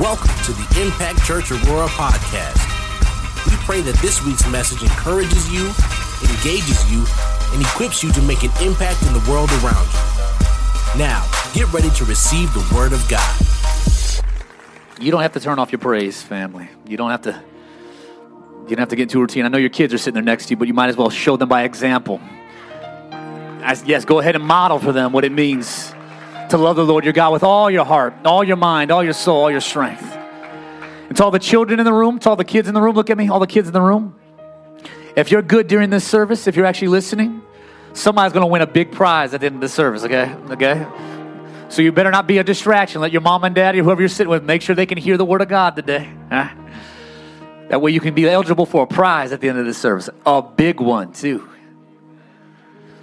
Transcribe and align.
Welcome 0.00 0.32
to 0.44 0.52
the 0.52 0.80
Impact 0.80 1.22
Church 1.24 1.52
Aurora 1.52 1.86
podcast. 1.88 2.56
We 3.44 3.54
pray 3.66 3.82
that 3.82 3.94
this 4.00 4.24
week's 4.24 4.48
message 4.48 4.82
encourages 4.82 5.52
you, 5.52 5.66
engages 6.24 6.90
you, 6.90 7.04
and 7.52 7.60
equips 7.60 8.02
you 8.02 8.10
to 8.12 8.22
make 8.22 8.42
an 8.42 8.50
impact 8.62 9.02
in 9.02 9.12
the 9.12 9.22
world 9.30 9.50
around 9.60 9.86
you. 9.92 10.98
Now, 10.98 11.30
get 11.52 11.70
ready 11.70 11.90
to 11.90 12.06
receive 12.06 12.50
the 12.54 12.66
Word 12.74 12.94
of 12.94 13.06
God. 13.10 14.24
You 14.98 15.10
don't 15.10 15.20
have 15.20 15.32
to 15.32 15.40
turn 15.40 15.58
off 15.58 15.70
your 15.70 15.80
praise, 15.80 16.22
family. 16.22 16.70
You 16.86 16.96
don't 16.96 17.10
have 17.10 17.22
to. 17.22 17.42
You 18.68 18.76
don't 18.76 18.78
have 18.78 18.88
to 18.88 18.96
get 18.96 19.02
into 19.02 19.18
a 19.18 19.20
routine. 19.20 19.44
I 19.44 19.48
know 19.48 19.58
your 19.58 19.68
kids 19.68 19.92
are 19.92 19.98
sitting 19.98 20.14
there 20.14 20.22
next 20.22 20.46
to 20.46 20.52
you, 20.52 20.56
but 20.56 20.66
you 20.66 20.72
might 20.72 20.88
as 20.88 20.96
well 20.96 21.10
show 21.10 21.36
them 21.36 21.50
by 21.50 21.64
example. 21.64 22.22
Yes, 23.84 24.06
go 24.06 24.18
ahead 24.18 24.34
and 24.34 24.46
model 24.46 24.78
for 24.78 24.92
them 24.92 25.12
what 25.12 25.26
it 25.26 25.32
means 25.32 25.92
to 26.50 26.58
love 26.58 26.76
the 26.76 26.84
Lord 26.84 27.04
your 27.04 27.12
God 27.12 27.32
with 27.32 27.42
all 27.42 27.70
your 27.70 27.84
heart, 27.84 28.14
all 28.24 28.44
your 28.44 28.56
mind, 28.56 28.90
all 28.90 29.02
your 29.02 29.12
soul, 29.12 29.42
all 29.42 29.50
your 29.50 29.60
strength. 29.60 30.02
And 31.08 31.16
to 31.16 31.24
all 31.24 31.30
the 31.30 31.38
children 31.38 31.80
in 31.80 31.84
the 31.84 31.92
room, 31.92 32.18
to 32.20 32.30
all 32.30 32.36
the 32.36 32.44
kids 32.44 32.68
in 32.68 32.74
the 32.74 32.80
room, 32.80 32.94
look 32.94 33.10
at 33.10 33.16
me, 33.16 33.28
all 33.28 33.40
the 33.40 33.46
kids 33.46 33.66
in 33.66 33.74
the 33.74 33.80
room. 33.80 34.14
If 35.16 35.30
you're 35.30 35.42
good 35.42 35.66
during 35.66 35.90
this 35.90 36.06
service, 36.06 36.46
if 36.46 36.54
you're 36.54 36.66
actually 36.66 36.88
listening, 36.88 37.42
somebody's 37.92 38.32
going 38.32 38.42
to 38.42 38.46
win 38.46 38.62
a 38.62 38.66
big 38.66 38.92
prize 38.92 39.34
at 39.34 39.40
the 39.40 39.46
end 39.46 39.56
of 39.56 39.60
the 39.60 39.68
service, 39.68 40.04
okay? 40.04 40.32
Okay? 40.50 40.86
So 41.68 41.82
you 41.82 41.92
better 41.92 42.10
not 42.10 42.26
be 42.26 42.38
a 42.38 42.44
distraction. 42.44 43.00
Let 43.00 43.12
your 43.12 43.20
mom 43.20 43.44
and 43.44 43.54
daddy, 43.54 43.78
whoever 43.78 44.02
you're 44.02 44.08
sitting 44.08 44.30
with, 44.30 44.44
make 44.44 44.62
sure 44.62 44.74
they 44.74 44.86
can 44.86 44.98
hear 44.98 45.16
the 45.16 45.24
word 45.24 45.40
of 45.40 45.48
God 45.48 45.76
today. 45.76 46.12
That 46.30 47.80
way 47.80 47.92
you 47.92 48.00
can 48.00 48.14
be 48.14 48.28
eligible 48.28 48.66
for 48.66 48.82
a 48.82 48.86
prize 48.86 49.32
at 49.32 49.40
the 49.40 49.48
end 49.48 49.58
of 49.58 49.64
this 49.66 49.78
service. 49.78 50.08
A 50.26 50.42
big 50.42 50.80
one, 50.80 51.12
too. 51.12 51.48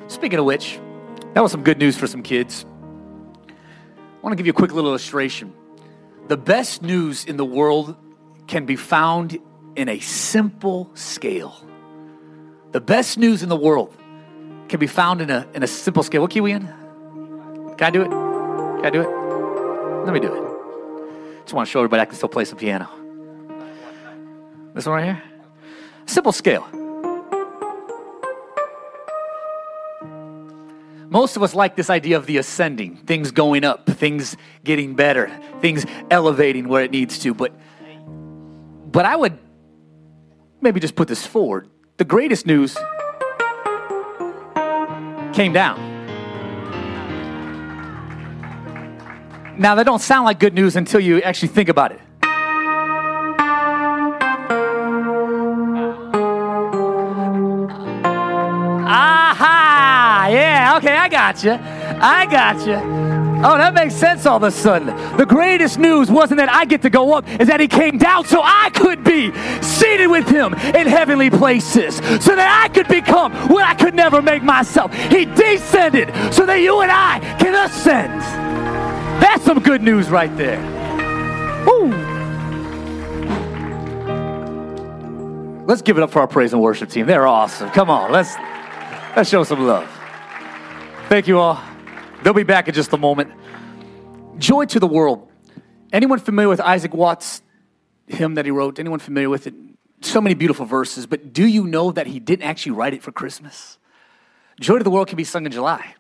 Speaking 0.07 0.39
of 0.39 0.45
which, 0.45 0.79
that 1.33 1.41
was 1.41 1.52
some 1.52 1.63
good 1.63 1.77
news 1.77 1.97
for 1.97 2.07
some 2.07 2.23
kids. 2.23 2.66
I 4.27 4.30
want 4.30 4.40
to 4.40 4.44
give 4.44 4.48
you 4.48 4.52
a 4.52 4.55
quick 4.55 4.73
little 4.73 4.90
illustration. 4.90 5.54
The 6.27 6.36
best 6.36 6.81
news 6.81 7.23
in 7.23 7.38
the 7.38 7.45
world 7.45 7.95
can 8.45 8.66
be 8.66 8.75
found 8.75 9.39
in 9.78 9.88
a 9.88 10.00
simple 10.00 10.92
scale. 10.95 11.66
The 12.73 12.81
best 12.81 13.17
news 13.17 13.42
in 13.42 13.47
the 13.47 13.56
world 13.56 13.95
can 14.67 14.81
be 14.81 14.88
found 14.88 15.22
in 15.22 15.30
a, 15.30 15.47
in 15.53 15.64
a 15.64 15.67
simple 15.67 16.03
scale. 16.03 16.19
What 16.23 16.31
key 16.31 16.42
we 16.42 16.52
in? 16.52 16.67
Can 17.78 17.84
I 17.84 17.89
do 17.89 18.02
it? 18.02 18.09
Can 18.09 18.86
I 18.86 18.89
do 18.89 19.00
it? 19.00 20.03
Let 20.03 20.14
me 20.14 20.19
do 20.19 20.28
it. 20.28 21.44
Just 21.44 21.53
want 21.53 21.66
to 21.66 21.72
show 21.72 21.80
everybody 21.80 22.02
I 22.02 22.06
can 22.06 22.16
still 22.16 22.28
play 22.28 22.44
some 22.44 22.58
piano. 22.58 22.89
This 24.73 24.86
one 24.86 24.95
right 24.95 25.06
here? 25.06 25.23
Simple 26.06 26.34
scale. 26.34 26.67
Most 31.09 31.38
of 31.38 31.44
us 31.44 31.55
like 31.55 31.77
this 31.77 31.89
idea 31.89 32.17
of 32.17 32.25
the 32.25 32.38
ascending, 32.38 32.97
things 32.97 33.31
going 33.31 33.63
up, 33.63 33.86
things 33.86 34.36
getting 34.66 34.94
better, 34.94 35.31
things 35.61 35.86
elevating 36.11 36.67
where 36.67 36.83
it 36.83 36.91
needs 36.91 37.19
to. 37.19 37.33
But, 37.33 37.53
but 38.91 39.05
I 39.05 39.16
would 39.16 39.38
maybe 40.59 40.81
just 40.81 40.95
put 40.95 41.08
this 41.08 41.25
forward. 41.25 41.69
The 41.95 42.03
greatest 42.03 42.45
news 42.45 42.75
came 45.33 45.53
down. 45.53 45.95
Now, 49.58 49.75
that 49.75 49.85
don't 49.85 50.02
sound 50.02 50.25
like 50.25 50.39
good 50.39 50.53
news 50.53 50.75
until 50.75 51.00
you 51.00 51.22
actually 51.22 51.47
think 51.50 51.69
about 51.69 51.94
it. 51.94 52.02
Okay, 60.78 60.95
I 60.95 61.09
got 61.09 61.44
you. 61.44 61.52
I 61.53 62.25
got 62.25 62.66
you. 62.66 62.75
Oh, 63.39 63.58
that 63.58 63.73
makes 63.73 63.94
sense 63.94 64.25
all 64.25 64.38
of 64.38 64.44
a 64.44 64.52
sudden. 64.52 64.88
The 65.17 65.25
greatest 65.25 65.78
news 65.78 66.09
wasn't 66.09 66.39
that 66.39 66.50
I 66.50 66.66
get 66.66 66.81
to 66.84 66.89
go 66.89 67.14
up, 67.14 67.28
is 67.39 67.47
that 67.47 67.59
he 67.59 67.67
came 67.67 67.97
down 67.97 68.25
so 68.25 68.42
I 68.44 68.72
could 68.73 69.03
be 69.03 69.31
seated 69.61 70.08
with 70.08 70.28
him 70.28 70.53
in 70.53 70.88
heavenly 70.88 71.29
places, 71.29 71.97
so 71.97 72.35
that 72.35 72.63
I 72.66 72.74
could 72.74 72.88
become 72.88 73.31
what 73.50 73.63
I 73.63 73.75
could 73.75 73.94
never 73.94 74.22
make 74.22 74.41
myself. 74.41 74.94
He 74.94 75.25
descended 75.25 76.09
so 76.34 76.46
that 76.46 76.62
you 76.62 76.81
and 76.81 76.91
I 76.91 77.19
can 77.40 77.53
ascend. 77.53 78.22
That's 79.22 79.44
some 79.44 79.59
good 79.59 79.84
news 79.84 80.09
right 80.09 80.35
there. 80.35 80.59
Woo. 81.66 81.91
Let's 85.68 85.81
give 85.81 85.97
it 85.97 86.03
up 86.03 86.12
for 86.12 86.22
our 86.22 86.28
praise 86.28 86.53
and 86.53 86.62
worship 86.62 86.90
team. 86.90 87.06
They're 87.06 87.28
awesome. 87.28 87.69
Come 87.72 87.90
on, 87.90 88.12
let's 88.12 88.35
let's 89.16 89.30
show 89.30 89.44
some 89.44 89.68
love. 89.68 89.97
Thank 91.07 91.29
you 91.29 91.40
all. 91.40 91.57
They'll 92.22 92.34
be 92.34 92.44
back 92.44 92.68
in 92.68 92.73
just 92.73 92.91
a 92.91 92.97
moment. 92.97 93.31
Joy 94.40 94.66
to 94.66 94.78
the 94.78 94.88
world. 94.88 95.31
Anyone 95.94 96.19
familiar 96.19 96.50
with 96.50 96.59
Isaac 96.59 96.94
Watts' 96.94 97.41
hymn 98.07 98.35
that 98.35 98.44
he 98.44 98.51
wrote? 98.51 98.78
Anyone 98.78 99.00
familiar 99.00 99.29
with 99.29 99.47
it? 99.47 99.53
So 100.01 100.19
many 100.19 100.35
beautiful 100.35 100.66
verses, 100.66 101.07
but 101.07 101.31
do 101.31 101.47
you 101.47 101.66
know 101.66 101.91
that 101.91 102.07
he 102.07 102.19
didn't 102.19 102.44
actually 102.44 102.73
write 102.73 102.94
it 102.94 103.01
for 103.01 103.13
Christmas? 103.13 103.78
Joy 104.59 104.79
to 104.79 104.84
the 104.84 104.90
world 104.90 105.07
can 105.07 105.16
be 105.16 105.23
sung 105.23 105.45
in 105.45 105.51
July. 105.53 105.95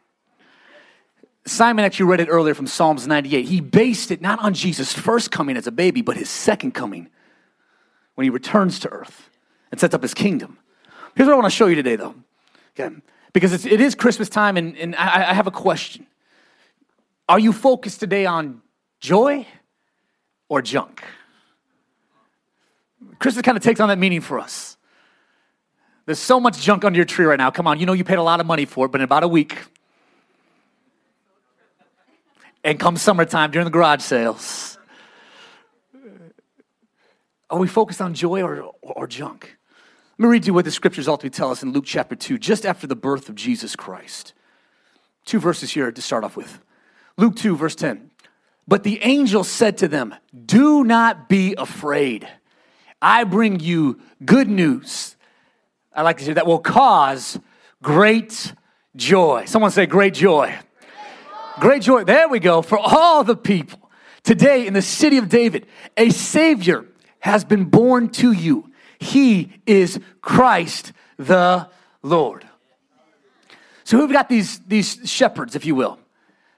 Simon 1.45 1.85
actually 1.85 2.07
read 2.07 2.19
it 2.19 2.27
earlier 2.27 2.53
from 2.53 2.67
Psalms 2.67 3.07
98. 3.07 3.45
He 3.45 3.61
based 3.61 4.11
it 4.11 4.19
not 4.19 4.39
on 4.39 4.53
Jesus' 4.53 4.91
first 4.91 5.31
coming 5.31 5.55
as 5.55 5.67
a 5.67 5.71
baby, 5.71 6.01
but 6.01 6.17
his 6.17 6.29
second 6.29 6.73
coming 6.73 7.09
when 8.15 8.25
he 8.25 8.29
returns 8.29 8.77
to 8.79 8.89
earth 8.89 9.29
and 9.71 9.79
sets 9.79 9.93
up 9.93 10.01
his 10.01 10.13
kingdom. 10.13 10.59
Here's 11.15 11.27
what 11.27 11.33
I 11.33 11.37
want 11.37 11.49
to 11.49 11.55
show 11.57 11.67
you 11.67 11.75
today, 11.75 11.95
though. 11.95 12.15
Okay? 12.77 12.93
Because 13.33 13.53
it's, 13.53 13.65
it 13.65 13.81
is 13.81 13.95
Christmas 13.95 14.29
time, 14.29 14.57
and, 14.57 14.77
and 14.77 14.95
I, 14.95 15.29
I 15.29 15.33
have 15.33 15.47
a 15.47 15.51
question. 15.51 16.07
Are 17.29 17.39
you 17.39 17.51
focused 17.51 17.99
today 17.99 18.25
on 18.25 18.61
joy 18.99 19.45
or 20.49 20.61
junk? 20.61 21.03
Christmas 23.19 23.43
kind 23.43 23.57
of 23.57 23.63
takes 23.63 23.79
on 23.79 23.89
that 23.89 23.97
meaning 23.97 24.21
for 24.21 24.39
us. 24.39 24.77
There's 26.05 26.19
so 26.19 26.39
much 26.39 26.61
junk 26.61 26.85
under 26.85 26.95
your 26.95 27.05
tree 27.05 27.25
right 27.25 27.37
now. 27.37 27.51
Come 27.51 27.67
on, 27.67 27.79
you 27.79 27.85
know 27.85 27.93
you 27.93 28.05
paid 28.05 28.17
a 28.17 28.23
lot 28.23 28.39
of 28.39 28.45
money 28.45 28.65
for 28.65 28.85
it, 28.85 28.91
but 28.91 29.01
in 29.01 29.05
about 29.05 29.23
a 29.23 29.27
week, 29.27 29.57
and 32.63 32.79
come 32.79 32.95
summertime 32.95 33.51
during 33.51 33.65
the 33.65 33.71
garage 33.71 34.01
sales. 34.01 34.77
Are 37.49 37.59
we 37.59 37.67
focused 37.67 38.01
on 38.01 38.13
joy 38.13 38.41
or, 38.41 38.61
or, 38.61 38.73
or 38.81 39.07
junk? 39.07 39.56
Let 40.19 40.25
me 40.25 40.31
read 40.31 40.47
you 40.47 40.53
what 40.55 40.65
the 40.65 40.71
scriptures 40.71 41.07
ultimately 41.07 41.35
tell 41.37 41.51
us 41.51 41.61
in 41.61 41.73
Luke 41.73 41.85
chapter 41.85 42.15
2, 42.15 42.39
just 42.39 42.65
after 42.65 42.87
the 42.87 42.95
birth 42.95 43.29
of 43.29 43.35
Jesus 43.35 43.75
Christ. 43.75 44.33
Two 45.25 45.39
verses 45.39 45.71
here 45.71 45.91
to 45.91 46.01
start 46.01 46.23
off 46.23 46.35
with. 46.35 46.59
Luke 47.17 47.35
2, 47.35 47.55
verse 47.55 47.75
10. 47.75 48.09
But 48.67 48.83
the 48.83 48.99
angel 49.03 49.43
said 49.43 49.77
to 49.77 49.87
them, 49.87 50.15
Do 50.45 50.83
not 50.83 51.29
be 51.29 51.53
afraid. 51.55 52.27
I 52.99 53.25
bring 53.25 53.59
you 53.59 53.99
good 54.25 54.49
news. 54.49 55.15
I 55.93 56.01
like 56.01 56.17
to 56.17 56.25
say 56.25 56.33
that 56.33 56.47
will 56.47 56.59
cause 56.59 57.39
great 57.83 58.53
joy. 58.95 59.45
Someone 59.45 59.69
say, 59.69 59.85
Great 59.85 60.15
joy. 60.15 60.55
Great 61.59 61.83
joy. 61.83 62.03
There 62.05 62.27
we 62.27 62.39
go. 62.39 62.63
For 62.63 62.79
all 62.79 63.23
the 63.23 63.37
people. 63.37 63.91
Today 64.23 64.65
in 64.65 64.73
the 64.73 64.81
city 64.81 65.17
of 65.17 65.29
David, 65.29 65.67
a 65.95 66.09
Savior 66.09 66.85
has 67.19 67.45
been 67.45 67.65
born 67.65 68.09
to 68.09 68.31
you. 68.31 68.71
He 68.99 69.61
is 69.65 69.99
Christ 70.21 70.93
the 71.17 71.69
Lord. 72.01 72.47
So 73.83 73.99
we've 73.99 74.11
got 74.11 74.29
these, 74.29 74.59
these 74.67 74.99
shepherds, 75.09 75.55
if 75.55 75.65
you 75.65 75.75
will. 75.75 75.99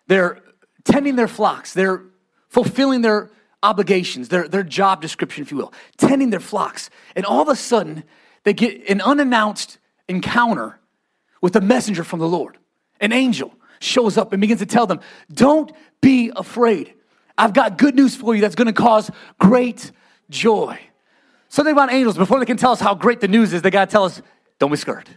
They're 0.08 0.42
tending 0.84 1.16
their 1.16 1.28
flocks. 1.28 1.74
They're 1.74 2.04
fulfilling 2.48 3.02
their 3.02 3.30
obligations, 3.62 4.30
their, 4.30 4.48
their 4.48 4.64
job 4.64 5.02
description, 5.02 5.44
if 5.44 5.52
you 5.52 5.58
will, 5.58 5.74
tending 5.98 6.30
their 6.30 6.40
flocks. 6.40 6.90
And 7.16 7.26
all 7.26 7.42
of 7.42 7.50
a 7.50 7.56
sudden, 7.56 8.04
they 8.44 8.54
get 8.54 8.90
an 8.90 9.02
unannounced 9.02 9.78
encounter 10.08 10.80
with 11.42 11.56
a 11.56 11.62
messenger 11.62 12.04
from 12.04 12.20
the 12.20 12.28
Lord, 12.28 12.58
an 13.00 13.14
angel 13.14 13.54
shows 13.80 14.18
up 14.18 14.34
and 14.34 14.42
begins 14.42 14.60
to 14.60 14.66
tell 14.66 14.88
them, 14.88 15.00
Don't 15.32 15.72
be 16.02 16.32
afraid. 16.36 16.94
I've 17.38 17.54
got 17.54 17.78
good 17.78 17.96
news 17.96 18.16
for 18.16 18.36
you 18.36 18.42
that's 18.42 18.56
going 18.56 18.68
to 18.68 18.74
cause 18.74 19.10
great 19.40 19.92
joy. 20.30 20.80
Something 21.50 21.74
about 21.74 21.92
angels, 21.92 22.18
before 22.18 22.40
they 22.40 22.46
can 22.46 22.58
tell 22.58 22.72
us 22.72 22.80
how 22.80 22.96
great 22.96 23.20
the 23.22 23.28
news 23.28 23.54
is, 23.54 23.62
they 23.62 23.72
got 23.72 23.90
to 23.90 23.92
tell 23.92 24.06
us, 24.06 24.22
Don't 24.60 24.72
be 24.72 24.78
scared. 24.78 25.10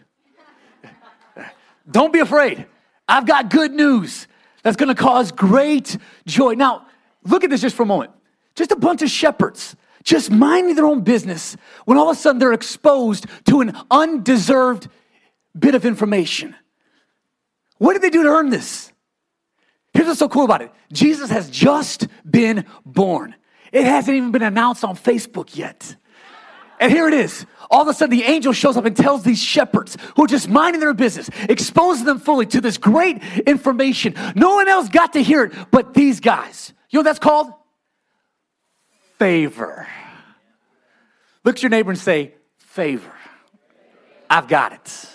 Don't 1.91 2.13
be 2.13 2.21
afraid. 2.21 2.67
I've 3.09 3.27
got 3.27 3.51
good 3.51 3.73
news 3.73 4.27
that's 4.63 4.77
to 4.77 4.95
cause 4.95 5.33
great 5.33 5.97
joy. 6.27 6.55
Now, 6.55 6.87
look 7.25 7.45
at 7.45 7.51
this 7.51 7.61
just 7.61 7.77
for 7.77 7.83
a 7.83 7.87
moment. 7.87 8.13
Just 8.55 8.71
a 8.71 8.77
bunch 8.77 9.03
of 9.03 9.11
shepherds 9.11 9.77
just 10.03 10.31
minding 10.31 10.75
their 10.75 10.87
own 10.87 11.03
business 11.03 11.57
when 11.85 11.97
all 11.97 12.11
of 12.11 12.17
a 12.17 12.21
sudden 12.21 12.39
they're 12.39 12.53
exposed 12.53 13.27
to 13.47 13.61
an 13.61 13.77
undeserved 13.91 14.89
bit 15.59 15.75
of 15.75 15.85
information. 15.85 16.55
What 17.79 17.95
did 17.95 18.03
they 18.03 18.11
do 18.11 18.23
to 18.23 18.29
earn 18.29 18.51
this? 18.51 18.93
Here's 19.93 20.07
what's 20.07 20.19
so 20.19 20.29
cool 20.29 20.45
about 20.45 20.63
it 20.63 20.73
Jesus 20.93 21.31
has 21.31 21.51
just 21.51 22.07
been 22.29 22.65
born. 22.85 23.35
It 23.71 23.85
hasn't 23.85 24.17
even 24.17 24.33
been 24.33 24.43
announced 24.43 24.85
on 24.85 24.97
Facebook 24.97 25.57
yet. 25.57 25.97
And 26.83 26.93
here 26.93 27.09
it 27.09 27.15
is. 27.15 27.47
All 27.71 27.81
of 27.81 27.89
a 27.89 27.95
sudden, 27.95 28.15
the 28.15 28.25
angel 28.25 28.53
shows 28.53 28.77
up 28.77 28.85
and 28.85 28.95
tells 28.95 29.23
these 29.23 29.41
shepherds 29.41 29.97
who 30.17 30.25
are 30.25 30.27
just 30.27 30.49
minding 30.49 30.81
their 30.81 30.93
business, 30.93 31.31
exposes 31.49 32.05
them 32.05 32.19
fully 32.19 32.45
to 32.47 32.61
this 32.61 32.77
great 32.77 33.23
information. 33.47 34.15
No 34.35 34.57
one 34.57 34.69
else 34.69 34.91
got 34.91 35.15
to 35.15 35.23
hear 35.23 35.45
it 35.45 35.53
but 35.71 35.95
these 35.95 36.21
guys. 36.21 36.75
You 36.91 36.99
know 36.99 37.01
what 37.01 37.05
that's 37.05 37.19
called? 37.19 37.53
favor. 39.23 39.87
Look 41.45 41.55
at 41.55 41.63
your 41.63 41.71
neighbor 41.71 41.93
and 41.93 41.99
say, 41.99 42.35
favor. 42.59 43.13
I've 44.29 44.49
got 44.49 44.73
it. 44.73 45.09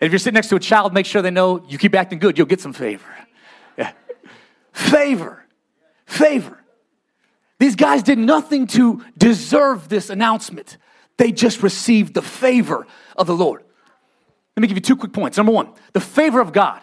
And 0.00 0.06
if 0.06 0.12
you're 0.12 0.18
sitting 0.18 0.34
next 0.34 0.48
to 0.48 0.56
a 0.56 0.60
child, 0.60 0.92
make 0.92 1.06
sure 1.06 1.22
they 1.22 1.30
know 1.30 1.64
you 1.66 1.78
keep 1.78 1.94
acting 1.94 2.18
good, 2.18 2.36
you'll 2.36 2.46
get 2.46 2.60
some 2.60 2.74
favor. 2.74 3.08
Yeah. 3.78 3.92
Favor. 4.72 5.42
Favor. 6.04 6.58
These 7.58 7.76
guys 7.76 8.02
did 8.02 8.18
nothing 8.18 8.66
to 8.68 9.04
deserve 9.16 9.88
this 9.88 10.10
announcement. 10.10 10.76
They 11.16 11.32
just 11.32 11.62
received 11.62 12.14
the 12.14 12.22
favor 12.22 12.86
of 13.16 13.26
the 13.26 13.36
Lord. 13.36 13.62
Let 14.56 14.60
me 14.60 14.68
give 14.68 14.76
you 14.76 14.82
two 14.82 14.96
quick 14.96 15.12
points. 15.12 15.36
Number 15.36 15.52
one, 15.52 15.68
the 15.92 16.00
favor 16.00 16.40
of 16.40 16.52
God. 16.52 16.80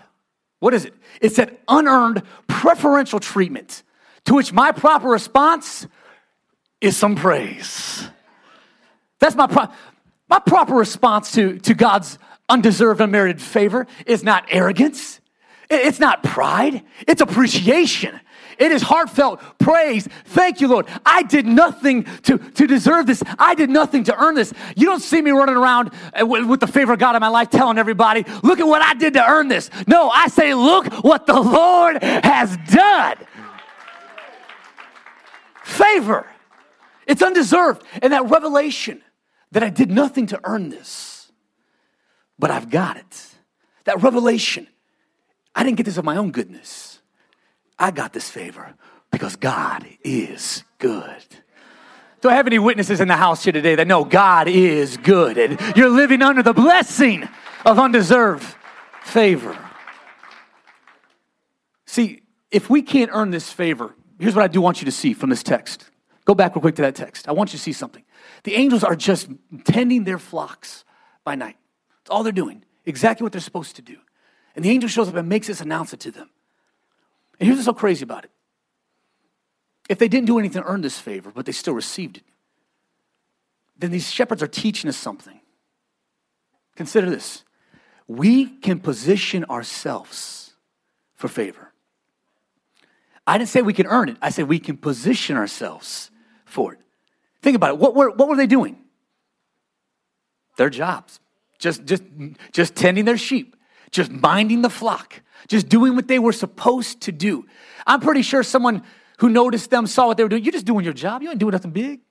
What 0.60 0.74
is 0.74 0.86
it? 0.86 0.94
It's 1.22 1.38
that 1.38 1.60
unearned 1.68 2.24
preferential 2.48 3.20
treatment 3.20 3.84
to 4.26 4.36
which 4.36 4.54
my 4.54 4.72
proper 4.72 5.08
response 5.08 5.88
is 6.80 6.96
some 6.96 7.16
praise. 7.16 8.08
That's 9.20 9.36
my, 9.36 9.48
pro- 9.48 9.70
my 10.30 10.40
proper 10.40 10.74
response 10.74 11.32
to, 11.34 11.58
to 11.60 11.74
God's 11.74 12.18
undeserved, 12.50 13.02
unmerited 13.02 13.42
favor 13.42 13.88
is 14.06 14.24
not 14.24 14.46
arrogance. 14.50 15.20
It's 15.70 16.00
not 16.00 16.22
pride. 16.22 16.84
It's 17.08 17.22
appreciation. 17.22 18.20
It 18.58 18.72
is 18.72 18.82
heartfelt 18.82 19.42
praise. 19.60 20.08
Thank 20.26 20.62
you, 20.62 20.68
Lord. 20.68 20.88
I 21.06 21.24
did 21.24 21.46
nothing 21.46 22.04
to, 22.24 22.38
to 22.38 22.68
deserve 22.68 23.06
this. 23.06 23.24
I 23.38 23.56
did 23.56 23.70
nothing 23.70 24.04
to 24.06 24.16
earn 24.18 24.36
this. 24.36 24.54
You 24.76 24.88
don't 24.88 25.02
see 25.02 25.22
me 25.22 25.32
running 25.32 25.56
around 25.56 25.92
uh, 26.20 26.26
with 26.26 26.60
the 26.60 26.68
favor 26.68 26.94
of 26.94 27.00
God 27.00 27.16
in 27.16 27.22
my 27.22 27.28
life 27.28 27.50
telling 27.50 27.78
everybody, 27.78 28.24
look 28.44 28.60
at 28.60 28.68
what 28.68 28.82
I 28.82 28.94
did 28.94 29.14
to 29.14 29.28
earn 29.28 29.48
this. 29.48 29.70
No, 29.88 30.10
I 30.10 30.28
say, 30.28 30.54
look 30.54 30.88
what 31.04 31.26
the 31.26 31.40
Lord 31.40 32.02
has 32.04 32.58
done. 32.70 33.18
Favor. 35.64 36.28
It's 37.08 37.22
undeserved. 37.22 37.84
And 38.02 38.14
that 38.14 38.30
revelation 38.30 39.02
that 39.52 39.64
I 39.64 39.70
did 39.70 39.92
nothing 39.92 40.28
to 40.28 40.40
earn 40.44 40.70
this, 40.70 41.32
but 42.40 42.52
I've 42.52 42.70
got 42.70 42.98
it. 42.98 43.28
That 43.86 44.02
revelation. 44.02 44.68
I 45.54 45.64
didn't 45.64 45.78
get 45.78 45.86
this 45.86 45.98
of 45.98 46.06
my 46.06 46.18
own 46.18 46.32
goodness. 46.32 46.91
I 47.82 47.90
got 47.90 48.14
this 48.14 48.30
favor 48.30 48.76
because 49.10 49.36
God 49.36 49.88
is 50.04 50.64
good. 50.78 51.26
Do 52.22 52.30
I 52.30 52.36
have 52.36 52.46
any 52.46 52.60
witnesses 52.60 53.02
in 53.02 53.08
the 53.08 53.16
house 53.18 53.44
here 53.44 53.52
today 53.52 53.74
that 53.74 53.88
know 53.88 54.06
God 54.06 54.48
is 54.48 54.98
good 54.98 55.40
and 55.40 55.60
you're 55.76 55.90
living 55.90 56.22
under 56.22 56.44
the 56.44 56.54
blessing 56.54 57.28
of 57.66 57.80
undeserved 57.80 58.56
favor? 59.04 59.58
See, 61.88 62.22
if 62.52 62.70
we 62.70 62.84
can't 62.84 63.10
earn 63.12 63.32
this 63.32 63.52
favor, 63.52 63.96
here's 64.20 64.36
what 64.36 64.44
I 64.44 64.48
do 64.48 64.62
want 64.62 64.82
you 64.82 64.86
to 64.86 64.92
see 64.92 65.14
from 65.14 65.32
this 65.32 65.42
text. 65.42 65.90
Go 66.26 66.36
back 66.36 66.56
real 66.56 66.62
quick 66.62 66.76
to 66.76 66.84
that 66.84 66.94
text. 66.94 67.28
I 67.28 67.32
want 67.32 67.52
you 67.52 67.58
to 67.58 67.64
see 67.64 67.74
something. 67.74 68.04
The 68.44 68.54
angels 68.54 68.84
are 68.84 68.96
just 68.96 69.28
tending 69.64 70.04
their 70.04 70.20
flocks 70.20 70.86
by 71.24 71.34
night. 71.34 71.58
That's 72.04 72.12
all 72.12 72.22
they're 72.22 72.32
doing, 72.32 72.64
exactly 72.86 73.24
what 73.24 73.32
they're 73.32 73.42
supposed 73.42 73.76
to 73.78 73.82
do. 73.82 73.98
And 74.56 74.64
the 74.64 74.70
angel 74.70 74.88
shows 74.88 75.10
up 75.10 75.16
and 75.16 75.28
makes 75.28 75.48
this 75.48 75.62
announcement 75.62 76.02
to 76.02 76.12
them. 76.12 76.30
And 77.42 77.48
here's 77.48 77.58
what's 77.58 77.66
so 77.66 77.74
crazy 77.74 78.04
about 78.04 78.24
it. 78.24 78.30
If 79.90 79.98
they 79.98 80.08
didn't 80.08 80.28
do 80.28 80.38
anything 80.38 80.62
to 80.62 80.68
earn 80.68 80.82
this 80.82 81.00
favor, 81.00 81.32
but 81.34 81.48
they 81.48 81.52
still 81.52 81.74
received 81.74 82.18
it, 82.18 82.24
then 83.80 83.90
these 83.90 84.12
shepherds 84.12 84.44
are 84.44 84.48
teaching 84.48 84.88
us 84.88 84.96
something. 84.96 85.40
Consider 86.76 87.10
this 87.10 87.44
we 88.08 88.46
can 88.46 88.80
position 88.80 89.44
ourselves 89.46 90.54
for 91.16 91.28
favor. 91.28 91.72
I 93.26 93.38
didn't 93.38 93.50
say 93.50 93.62
we 93.64 93.74
can 93.74 93.88
earn 93.88 94.10
it, 94.10 94.18
I 94.22 94.30
said 94.30 94.48
we 94.48 94.60
can 94.60 94.78
position 94.78 95.36
ourselves 95.36 96.12
for 96.46 96.74
it. 96.74 96.80
Think 97.42 97.56
about 97.56 97.72
it. 97.72 97.78
What 97.80 97.96
were, 97.96 98.12
what 98.12 98.28
were 98.28 98.36
they 98.36 98.48
doing? 98.48 98.78
Their 100.58 100.70
jobs. 100.70 101.20
Just, 101.58 101.86
just, 101.86 102.04
just 102.52 102.76
tending 102.76 103.06
their 103.06 103.18
sheep, 103.18 103.56
just 103.90 104.12
minding 104.12 104.62
the 104.62 104.70
flock 104.70 105.22
just 105.48 105.70
doing 105.70 105.96
what 105.96 106.08
they 106.08 106.20
were 106.20 106.32
supposed 106.32 107.02
to 107.02 107.12
do. 107.12 107.46
I'm 107.86 108.00
pretty 108.00 108.22
sure 108.22 108.44
someone 108.44 108.84
who 109.20 109.30
noticed 109.30 109.70
them 109.70 109.88
saw 109.88 110.08
what 110.08 110.18
they 110.18 110.24
were 110.24 110.30
doing. 110.30 110.44
You're 110.44 110.52
just 110.52 110.66
doing 110.66 110.84
your 110.84 110.94
job. 110.94 111.22
You 111.22 111.30
ain't 111.30 111.40
doing 111.40 111.52
nothing 111.52 111.72
big. 111.72 112.02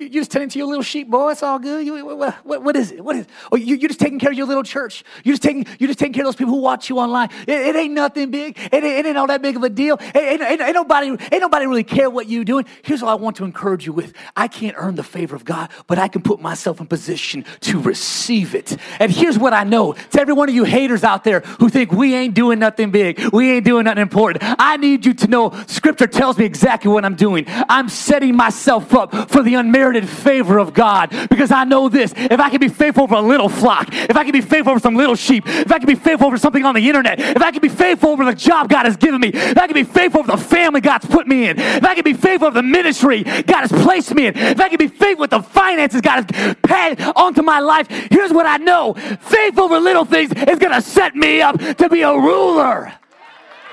You, 0.00 0.06
are 0.06 0.08
just 0.08 0.32
tending 0.32 0.48
to 0.48 0.58
your 0.58 0.66
little 0.66 0.82
sheep, 0.82 1.08
boy. 1.08 1.30
It's 1.30 1.42
all 1.44 1.60
good. 1.60 1.86
You, 1.86 2.04
what, 2.04 2.44
what, 2.44 2.74
is 2.74 2.90
it? 2.90 3.04
What 3.04 3.14
is? 3.14 3.26
It? 3.26 3.30
Oh, 3.52 3.56
you, 3.56 3.76
are 3.76 3.88
just 3.88 4.00
taking 4.00 4.18
care 4.18 4.32
of 4.32 4.36
your 4.36 4.48
little 4.48 4.64
church. 4.64 5.04
You're 5.22 5.34
just 5.34 5.42
taking. 5.44 5.64
You're 5.78 5.86
just 5.86 6.00
taking 6.00 6.12
care 6.12 6.24
of 6.24 6.26
those 6.26 6.34
people 6.34 6.52
who 6.52 6.60
watch 6.60 6.90
you 6.90 6.98
online. 6.98 7.28
It, 7.46 7.50
it 7.50 7.76
ain't 7.76 7.94
nothing 7.94 8.32
big. 8.32 8.58
It, 8.58 8.82
it, 8.82 9.06
ain't 9.06 9.16
all 9.16 9.28
that 9.28 9.40
big 9.40 9.54
of 9.54 9.62
a 9.62 9.68
deal. 9.68 9.96
Ain't, 10.00 10.42
ain't, 10.42 10.60
ain't, 10.60 10.74
nobody. 10.74 11.10
Ain't 11.10 11.40
nobody 11.40 11.66
really 11.66 11.84
care 11.84 12.10
what 12.10 12.28
you're 12.28 12.42
doing. 12.42 12.64
Here's 12.82 13.02
what 13.02 13.10
I 13.10 13.14
want 13.14 13.36
to 13.36 13.44
encourage 13.44 13.86
you 13.86 13.92
with. 13.92 14.14
I 14.36 14.48
can't 14.48 14.74
earn 14.76 14.96
the 14.96 15.04
favor 15.04 15.36
of 15.36 15.44
God, 15.44 15.70
but 15.86 15.96
I 15.96 16.08
can 16.08 16.22
put 16.22 16.40
myself 16.40 16.80
in 16.80 16.88
position 16.88 17.44
to 17.60 17.80
receive 17.80 18.56
it. 18.56 18.76
And 18.98 19.12
here's 19.12 19.38
what 19.38 19.52
I 19.52 19.62
know. 19.62 19.92
To 19.92 20.20
every 20.20 20.34
one 20.34 20.48
of 20.48 20.56
you 20.56 20.64
haters 20.64 21.04
out 21.04 21.22
there 21.22 21.38
who 21.60 21.68
think 21.68 21.92
we 21.92 22.16
ain't 22.16 22.34
doing 22.34 22.58
nothing 22.58 22.90
big, 22.90 23.20
we 23.32 23.52
ain't 23.52 23.64
doing 23.64 23.84
nothing 23.84 24.02
important. 24.02 24.42
I 24.58 24.76
need 24.76 25.06
you 25.06 25.14
to 25.14 25.28
know. 25.28 25.52
Scripture 25.68 26.08
tells 26.08 26.36
me 26.36 26.46
exactly 26.46 26.90
what 26.90 27.04
I'm 27.04 27.14
doing. 27.14 27.44
I'm 27.46 27.88
setting 27.88 28.34
myself 28.34 28.92
up 28.92 29.30
for 29.30 29.44
the 29.44 29.54
unmerited 29.54 29.83
favor 29.92 30.58
of 30.58 30.72
God 30.72 31.10
because 31.28 31.50
I 31.50 31.64
know 31.64 31.88
this. 31.88 32.12
If 32.16 32.40
I 32.40 32.50
can 32.50 32.60
be 32.60 32.68
faithful 32.68 33.04
over 33.04 33.16
a 33.16 33.20
little 33.20 33.48
flock, 33.48 33.88
if 33.92 34.16
I 34.16 34.24
can 34.24 34.32
be 34.32 34.40
faithful 34.40 34.72
over 34.72 34.80
some 34.80 34.96
little 34.96 35.14
sheep, 35.14 35.44
if 35.46 35.70
I 35.70 35.78
can 35.78 35.86
be 35.86 35.94
faithful 35.94 36.26
over 36.26 36.38
something 36.38 36.64
on 36.64 36.74
the 36.74 36.88
internet, 36.88 37.20
if 37.20 37.42
I 37.42 37.50
can 37.50 37.60
be 37.60 37.68
faithful 37.68 38.10
over 38.10 38.24
the 38.24 38.34
job 38.34 38.68
God 38.68 38.86
has 38.86 38.96
given 38.96 39.20
me, 39.20 39.28
if 39.28 39.58
I 39.58 39.66
can 39.66 39.74
be 39.74 39.84
faithful 39.84 40.20
over 40.20 40.32
the 40.32 40.38
family 40.38 40.80
God's 40.80 41.06
put 41.06 41.26
me 41.26 41.48
in, 41.48 41.58
if 41.58 41.84
I 41.84 41.94
can 41.94 42.04
be 42.04 42.14
faithful 42.14 42.48
over 42.48 42.54
the 42.54 42.62
ministry 42.62 43.22
God 43.22 43.68
has 43.68 43.72
placed 43.72 44.14
me 44.14 44.26
in, 44.26 44.36
if 44.36 44.60
I 44.60 44.68
can 44.68 44.78
be 44.78 44.88
faithful 44.88 45.22
with 45.22 45.30
the 45.30 45.42
finances 45.42 46.00
God 46.00 46.30
has 46.30 46.56
paid 46.62 47.00
onto 47.16 47.42
my 47.42 47.60
life, 47.60 47.88
here's 48.10 48.32
what 48.32 48.46
I 48.46 48.56
know 48.56 48.94
faith 48.94 49.58
over 49.58 49.78
little 49.78 50.04
things 50.04 50.32
is 50.32 50.58
going 50.58 50.72
to 50.72 50.82
set 50.82 51.14
me 51.14 51.40
up 51.40 51.58
to 51.58 51.88
be 51.88 52.02
a 52.02 52.12
ruler 52.12 52.92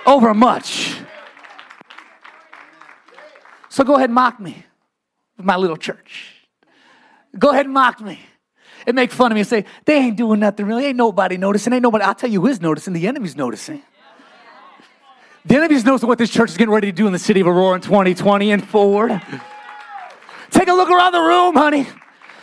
over 0.05 0.33
much. 0.33 0.95
So 3.69 3.83
go 3.83 3.95
ahead 3.95 4.09
mock 4.09 4.39
me 4.39 4.65
with 5.41 5.47
my 5.47 5.57
little 5.57 5.77
church. 5.77 6.35
Go 7.37 7.49
ahead 7.49 7.65
and 7.65 7.73
mock 7.73 7.99
me 7.99 8.19
and 8.85 8.95
make 8.95 9.11
fun 9.11 9.31
of 9.31 9.35
me 9.35 9.41
and 9.41 9.47
say, 9.47 9.65
they 9.85 9.95
ain't 9.95 10.17
doing 10.17 10.39
nothing 10.39 10.67
really. 10.67 10.85
Ain't 10.85 10.97
nobody 10.97 11.37
noticing. 11.37 11.73
Ain't 11.73 11.81
nobody. 11.81 12.03
I'll 12.03 12.15
tell 12.15 12.29
you 12.29 12.41
who 12.41 12.47
is 12.47 12.61
noticing. 12.61 12.93
The 12.93 13.07
enemy's 13.07 13.35
noticing. 13.35 13.81
The 15.45 15.55
enemy's 15.55 15.83
noticing 15.83 16.07
what 16.07 16.19
this 16.19 16.29
church 16.29 16.51
is 16.51 16.57
getting 16.57 16.73
ready 16.73 16.91
to 16.91 16.95
do 16.95 17.07
in 17.07 17.13
the 17.13 17.19
city 17.19 17.39
of 17.39 17.47
Aurora 17.47 17.75
in 17.75 17.81
2020 17.81 18.51
and 18.51 18.67
forward. 18.67 19.19
Take 20.51 20.67
a 20.67 20.73
look 20.73 20.89
around 20.89 21.13
the 21.13 21.21
room, 21.21 21.55
honey. 21.55 21.87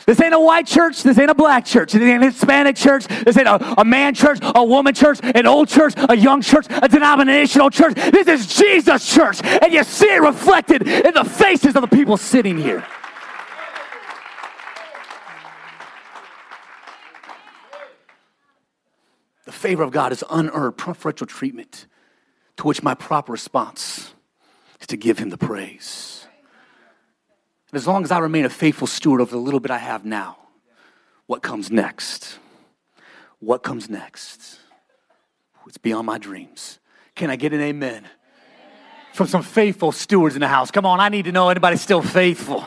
This 0.09 0.23
ain't 0.23 0.33
a 0.33 0.41
white 0.41 0.67
church. 0.67 1.03
This 1.03 1.19
ain't 1.19 1.31
a 1.31 1.35
black 1.35 1.67
church. 1.67 1.93
This 1.93 2.01
ain't 2.01 2.23
a 2.23 2.31
Hispanic 2.31 2.77
church. 2.77 3.07
This 3.07 3.37
ain't 3.37 3.47
a, 3.47 3.79
a 3.79 3.85
man 3.85 4.15
church, 4.15 4.39
a 4.43 4.65
woman 4.65 4.95
church, 4.95 5.19
an 5.23 5.47
old 5.47 5.69
church, 5.69 5.93
a 6.09 6.17
young 6.17 6.41
church, 6.41 6.65
a 6.71 6.89
denominational 6.89 7.69
church. 7.69 7.95
This 7.95 8.27
is 8.27 8.47
Jesus' 8.47 9.07
church. 9.07 9.45
And 9.45 9.71
you 9.71 9.85
see 9.85 10.07
it 10.07 10.23
reflected 10.23 10.89
in 10.89 11.13
the 11.13 11.25
faces 11.25 11.77
of 11.77 11.83
the 11.83 11.89
people 11.89 12.17
sitting 12.17 12.57
here. 12.57 12.87
The 19.45 19.53
favor 19.53 19.83
of 19.83 19.91
God 19.91 20.13
is 20.13 20.25
unearned 20.31 20.79
preferential 20.79 21.27
treatment 21.27 21.87
to 22.57 22.67
which 22.67 22.83
my 22.83 22.95
proper 22.95 23.33
response 23.33 24.15
is 24.81 24.87
to 24.87 24.97
give 24.97 25.19
Him 25.19 25.29
the 25.29 25.37
praise. 25.37 26.08
And 27.71 27.77
as 27.77 27.87
long 27.87 28.05
as 28.05 28.11
I 28.11 28.19
remain 28.19 28.45
a 28.45 28.51
faithful 28.51 28.87
steward 28.87 29.21
of 29.21 29.31
the 29.31 29.37
little 29.37 29.61
bit 29.61 29.71
I 29.71 29.79
have 29.79 30.05
now, 30.05 30.37
what 31.27 31.43
comes 31.43 31.71
next? 31.71 32.39
What 33.41 33.63
comes 33.63 33.91
next? 33.91 34.59
It's 35.67 35.79
beyond 35.79 36.07
my 36.07 36.19
dreams. 36.19 36.79
Can 37.15 37.31
I 37.31 37.37
get 37.37 37.53
an 37.53 37.61
amen? 37.61 38.09
From 39.13 39.27
some 39.27 39.43
faithful 39.43 39.93
stewards 39.93 40.35
in 40.35 40.41
the 40.41 40.49
house. 40.49 40.71
Come 40.71 40.87
on, 40.87 41.01
I 41.01 41.11
need 41.11 41.27
to 41.27 41.33
know 41.33 41.51
anybody's 41.51 41.83
still 41.83 42.01
faithful. 42.01 42.67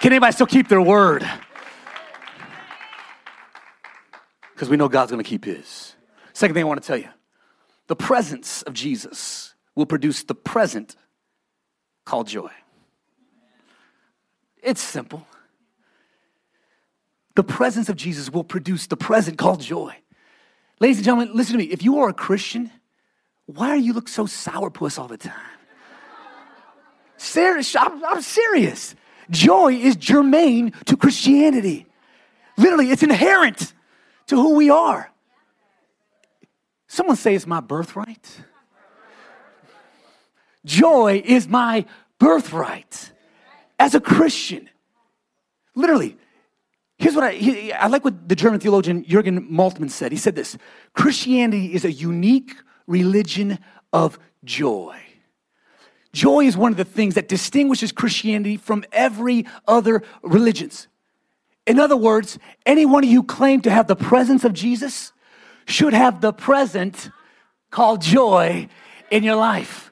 Can 0.00 0.12
anybody 0.12 0.32
still 0.32 0.46
keep 0.46 0.68
their 0.68 0.80
word? 0.80 1.28
because 4.62 4.70
we 4.70 4.76
know 4.76 4.88
God's 4.88 5.10
going 5.10 5.20
to 5.20 5.28
keep 5.28 5.44
his. 5.44 5.96
Second 6.34 6.54
thing 6.54 6.62
I 6.62 6.68
want 6.68 6.80
to 6.80 6.86
tell 6.86 6.96
you 6.96 7.08
the 7.88 7.96
presence 7.96 8.62
of 8.62 8.74
Jesus 8.74 9.56
will 9.74 9.86
produce 9.86 10.22
the 10.22 10.36
present 10.36 10.94
called 12.04 12.28
joy. 12.28 12.52
It's 14.62 14.80
simple. 14.80 15.26
The 17.34 17.42
presence 17.42 17.88
of 17.88 17.96
Jesus 17.96 18.30
will 18.30 18.44
produce 18.44 18.86
the 18.86 18.96
present 18.96 19.38
called 19.38 19.60
joy. 19.60 19.94
Ladies 20.80 20.98
and 20.98 21.04
gentlemen, 21.04 21.34
listen 21.34 21.52
to 21.54 21.58
me. 21.58 21.64
If 21.64 21.82
you 21.82 21.98
are 21.98 22.08
a 22.08 22.14
Christian, 22.14 22.70
why 23.46 23.76
do 23.76 23.82
you 23.82 23.92
look 23.92 24.08
so 24.08 24.26
sourpuss 24.26 24.98
all 24.98 25.08
the 25.08 25.18
time? 25.18 25.34
Serious, 27.16 27.74
I'm, 27.76 28.04
I'm 28.04 28.22
serious. 28.22 28.94
Joy 29.30 29.74
is 29.74 29.96
germane 29.96 30.72
to 30.86 30.96
Christianity. 30.96 31.86
Literally, 32.56 32.90
it's 32.90 33.02
inherent 33.02 33.72
to 34.26 34.36
who 34.36 34.54
we 34.54 34.70
are. 34.70 35.10
Someone 36.88 37.16
say 37.16 37.34
it's 37.34 37.46
my 37.46 37.60
birthright. 37.60 38.42
Joy 40.64 41.22
is 41.24 41.48
my 41.48 41.86
birthright 42.18 43.11
as 43.78 43.94
a 43.94 44.00
Christian. 44.00 44.68
Literally, 45.74 46.16
here's 46.98 47.14
what 47.14 47.24
I, 47.24 47.32
he, 47.32 47.72
I 47.72 47.86
like 47.86 48.04
what 48.04 48.28
the 48.28 48.36
German 48.36 48.60
theologian 48.60 49.04
Jürgen 49.04 49.50
Moltmann 49.50 49.90
said. 49.90 50.12
He 50.12 50.18
said 50.18 50.34
this 50.34 50.56
Christianity 50.94 51.74
is 51.74 51.84
a 51.84 51.92
unique 51.92 52.54
religion 52.86 53.58
of 53.92 54.18
joy. 54.44 54.98
Joy 56.12 56.44
is 56.44 56.56
one 56.56 56.72
of 56.72 56.76
the 56.76 56.84
things 56.84 57.14
that 57.14 57.28
distinguishes 57.28 57.90
Christianity 57.90 58.58
from 58.58 58.84
every 58.92 59.46
other 59.66 60.02
religions. 60.22 60.88
In 61.66 61.78
other 61.78 61.96
words, 61.96 62.38
anyone 62.66 63.02
who 63.02 63.22
claim 63.22 63.62
to 63.62 63.70
have 63.70 63.86
the 63.86 63.96
presence 63.96 64.44
of 64.44 64.52
Jesus 64.52 65.12
should 65.64 65.94
have 65.94 66.20
the 66.20 66.32
present 66.32 67.08
called 67.70 68.02
joy 68.02 68.68
in 69.10 69.22
your 69.22 69.36
life. 69.36 69.91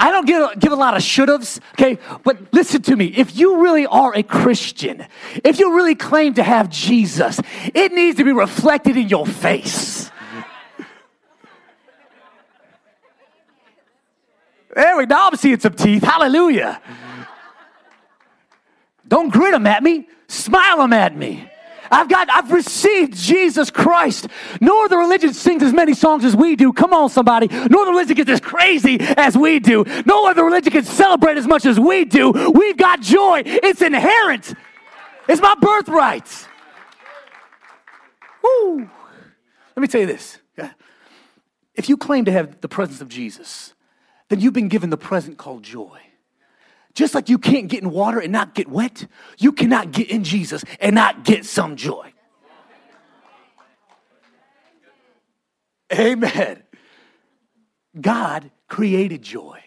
I 0.00 0.12
don't 0.12 0.26
give, 0.26 0.60
give 0.60 0.72
a 0.72 0.76
lot 0.76 0.96
of 0.96 1.02
should 1.02 1.28
haves, 1.28 1.60
okay? 1.72 1.98
But 2.22 2.52
listen 2.52 2.82
to 2.82 2.96
me. 2.96 3.06
If 3.06 3.36
you 3.36 3.62
really 3.62 3.84
are 3.86 4.14
a 4.14 4.22
Christian, 4.22 5.06
if 5.42 5.58
you 5.58 5.74
really 5.74 5.96
claim 5.96 6.34
to 6.34 6.42
have 6.42 6.70
Jesus, 6.70 7.40
it 7.74 7.92
needs 7.92 8.16
to 8.18 8.24
be 8.24 8.32
reflected 8.32 8.96
in 8.96 9.08
your 9.08 9.26
face. 9.26 10.10
There 14.74 14.96
we 14.96 15.06
go. 15.06 15.16
I'm 15.18 15.36
seeing 15.36 15.58
some 15.58 15.74
teeth. 15.74 16.04
Hallelujah. 16.04 16.80
Don't 19.08 19.30
grit 19.30 19.52
them 19.52 19.66
at 19.66 19.82
me, 19.82 20.06
smile 20.28 20.78
them 20.78 20.92
at 20.92 21.16
me. 21.16 21.50
I've 21.90 22.08
got, 22.08 22.28
I've 22.30 22.52
received 22.52 23.16
Jesus 23.16 23.70
Christ. 23.70 24.28
No 24.60 24.84
other 24.84 24.98
religion 24.98 25.32
sings 25.32 25.62
as 25.62 25.72
many 25.72 25.94
songs 25.94 26.24
as 26.24 26.36
we 26.36 26.56
do. 26.56 26.72
Come 26.72 26.92
on, 26.92 27.08
somebody. 27.08 27.48
No 27.48 27.82
other 27.82 27.90
religion 27.90 28.16
gets 28.16 28.30
as 28.30 28.40
crazy 28.40 28.98
as 29.00 29.36
we 29.36 29.58
do. 29.58 29.84
No 30.06 30.28
other 30.28 30.44
religion 30.44 30.72
can 30.72 30.84
celebrate 30.84 31.36
as 31.36 31.46
much 31.46 31.66
as 31.66 31.78
we 31.78 32.04
do. 32.04 32.30
We've 32.30 32.76
got 32.76 33.00
joy. 33.00 33.42
It's 33.44 33.82
inherent. 33.82 34.54
It's 35.28 35.40
my 35.40 35.54
birthright. 35.60 36.48
Woo. 38.42 38.88
Let 39.76 39.80
me 39.80 39.88
tell 39.88 40.00
you 40.00 40.06
this. 40.06 40.38
If 41.74 41.88
you 41.88 41.96
claim 41.96 42.24
to 42.24 42.32
have 42.32 42.60
the 42.60 42.68
presence 42.68 43.00
of 43.00 43.08
Jesus, 43.08 43.74
then 44.28 44.40
you've 44.40 44.52
been 44.52 44.68
given 44.68 44.90
the 44.90 44.96
present 44.96 45.38
called 45.38 45.62
joy. 45.62 46.00
Just 46.98 47.14
like 47.14 47.28
you 47.28 47.38
can't 47.38 47.68
get 47.68 47.80
in 47.80 47.90
water 47.90 48.18
and 48.18 48.32
not 48.32 48.56
get 48.56 48.66
wet, 48.66 49.06
you 49.38 49.52
cannot 49.52 49.92
get 49.92 50.10
in 50.10 50.24
Jesus 50.24 50.64
and 50.80 50.96
not 50.96 51.22
get 51.24 51.44
some 51.44 51.76
joy. 51.76 52.12
Amen. 55.92 56.64
God 58.00 58.50
created 58.66 59.22
joy. 59.22 59.60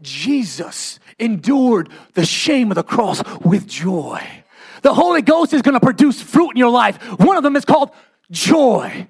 Jesus 0.00 0.98
endured 1.18 1.90
the 2.14 2.24
shame 2.24 2.70
of 2.70 2.76
the 2.76 2.82
cross 2.82 3.22
with 3.44 3.66
joy. 3.66 4.26
The 4.80 4.94
Holy 4.94 5.20
Ghost 5.20 5.52
is 5.52 5.60
going 5.60 5.74
to 5.74 5.80
produce 5.80 6.22
fruit 6.22 6.52
in 6.52 6.56
your 6.56 6.70
life. 6.70 6.96
One 7.20 7.36
of 7.36 7.42
them 7.42 7.56
is 7.56 7.66
called 7.66 7.90
joy. 8.30 9.06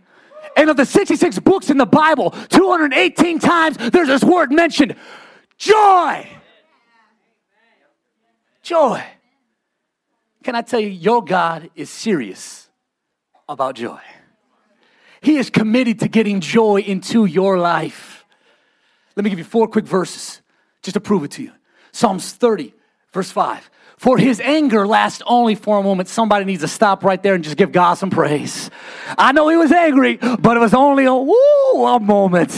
And 0.56 0.70
of 0.70 0.76
the 0.76 0.84
66 0.84 1.38
books 1.38 1.70
in 1.70 1.76
the 1.76 1.86
Bible, 1.86 2.32
218 2.48 3.38
times 3.38 3.76
there's 3.92 4.08
this 4.08 4.24
word 4.24 4.50
mentioned 4.50 4.96
joy. 5.56 6.28
Joy. 8.68 9.02
Can 10.44 10.54
I 10.54 10.60
tell 10.60 10.78
you, 10.78 10.88
your 10.88 11.24
God 11.24 11.70
is 11.74 11.88
serious 11.88 12.68
about 13.48 13.76
joy. 13.76 13.98
He 15.22 15.38
is 15.38 15.48
committed 15.48 16.00
to 16.00 16.08
getting 16.08 16.40
joy 16.40 16.82
into 16.82 17.24
your 17.24 17.58
life. 17.58 18.26
Let 19.16 19.24
me 19.24 19.30
give 19.30 19.38
you 19.38 19.44
four 19.46 19.68
quick 19.68 19.86
verses 19.86 20.42
just 20.82 20.92
to 20.92 21.00
prove 21.00 21.24
it 21.24 21.30
to 21.30 21.44
you. 21.44 21.52
Psalms 21.92 22.32
30, 22.32 22.74
verse 23.10 23.30
5. 23.30 23.70
For 23.96 24.18
his 24.18 24.38
anger 24.38 24.86
lasts 24.86 25.22
only 25.24 25.54
for 25.54 25.78
a 25.78 25.82
moment. 25.82 26.10
Somebody 26.10 26.44
needs 26.44 26.60
to 26.60 26.68
stop 26.68 27.02
right 27.02 27.22
there 27.22 27.34
and 27.34 27.42
just 27.42 27.56
give 27.56 27.72
God 27.72 27.94
some 27.94 28.10
praise. 28.10 28.68
I 29.16 29.32
know 29.32 29.48
he 29.48 29.56
was 29.56 29.72
angry, 29.72 30.18
but 30.18 30.58
it 30.58 30.60
was 30.60 30.74
only 30.74 31.06
a, 31.06 31.14
woo, 31.14 31.86
a 31.86 31.98
moment. 31.98 32.54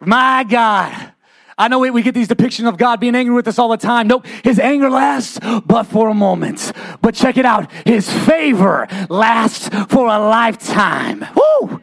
My 0.00 0.42
God. 0.48 1.11
I 1.58 1.68
know 1.68 1.78
we, 1.78 2.02
get 2.02 2.14
these 2.14 2.28
depictions 2.28 2.68
of 2.68 2.76
God 2.76 3.00
being 3.00 3.14
angry 3.14 3.34
with 3.34 3.48
us 3.48 3.58
all 3.58 3.68
the 3.68 3.76
time. 3.76 4.08
Nope, 4.08 4.26
his 4.42 4.58
anger 4.58 4.90
lasts 4.90 5.38
but 5.64 5.84
for 5.84 6.08
a 6.08 6.14
moment. 6.14 6.72
But 7.00 7.14
check 7.14 7.36
it 7.36 7.44
out, 7.44 7.70
his 7.86 8.10
favor 8.24 8.86
lasts 9.08 9.68
for 9.88 10.06
a 10.06 10.18
lifetime. 10.18 11.24
Woo! 11.34 11.80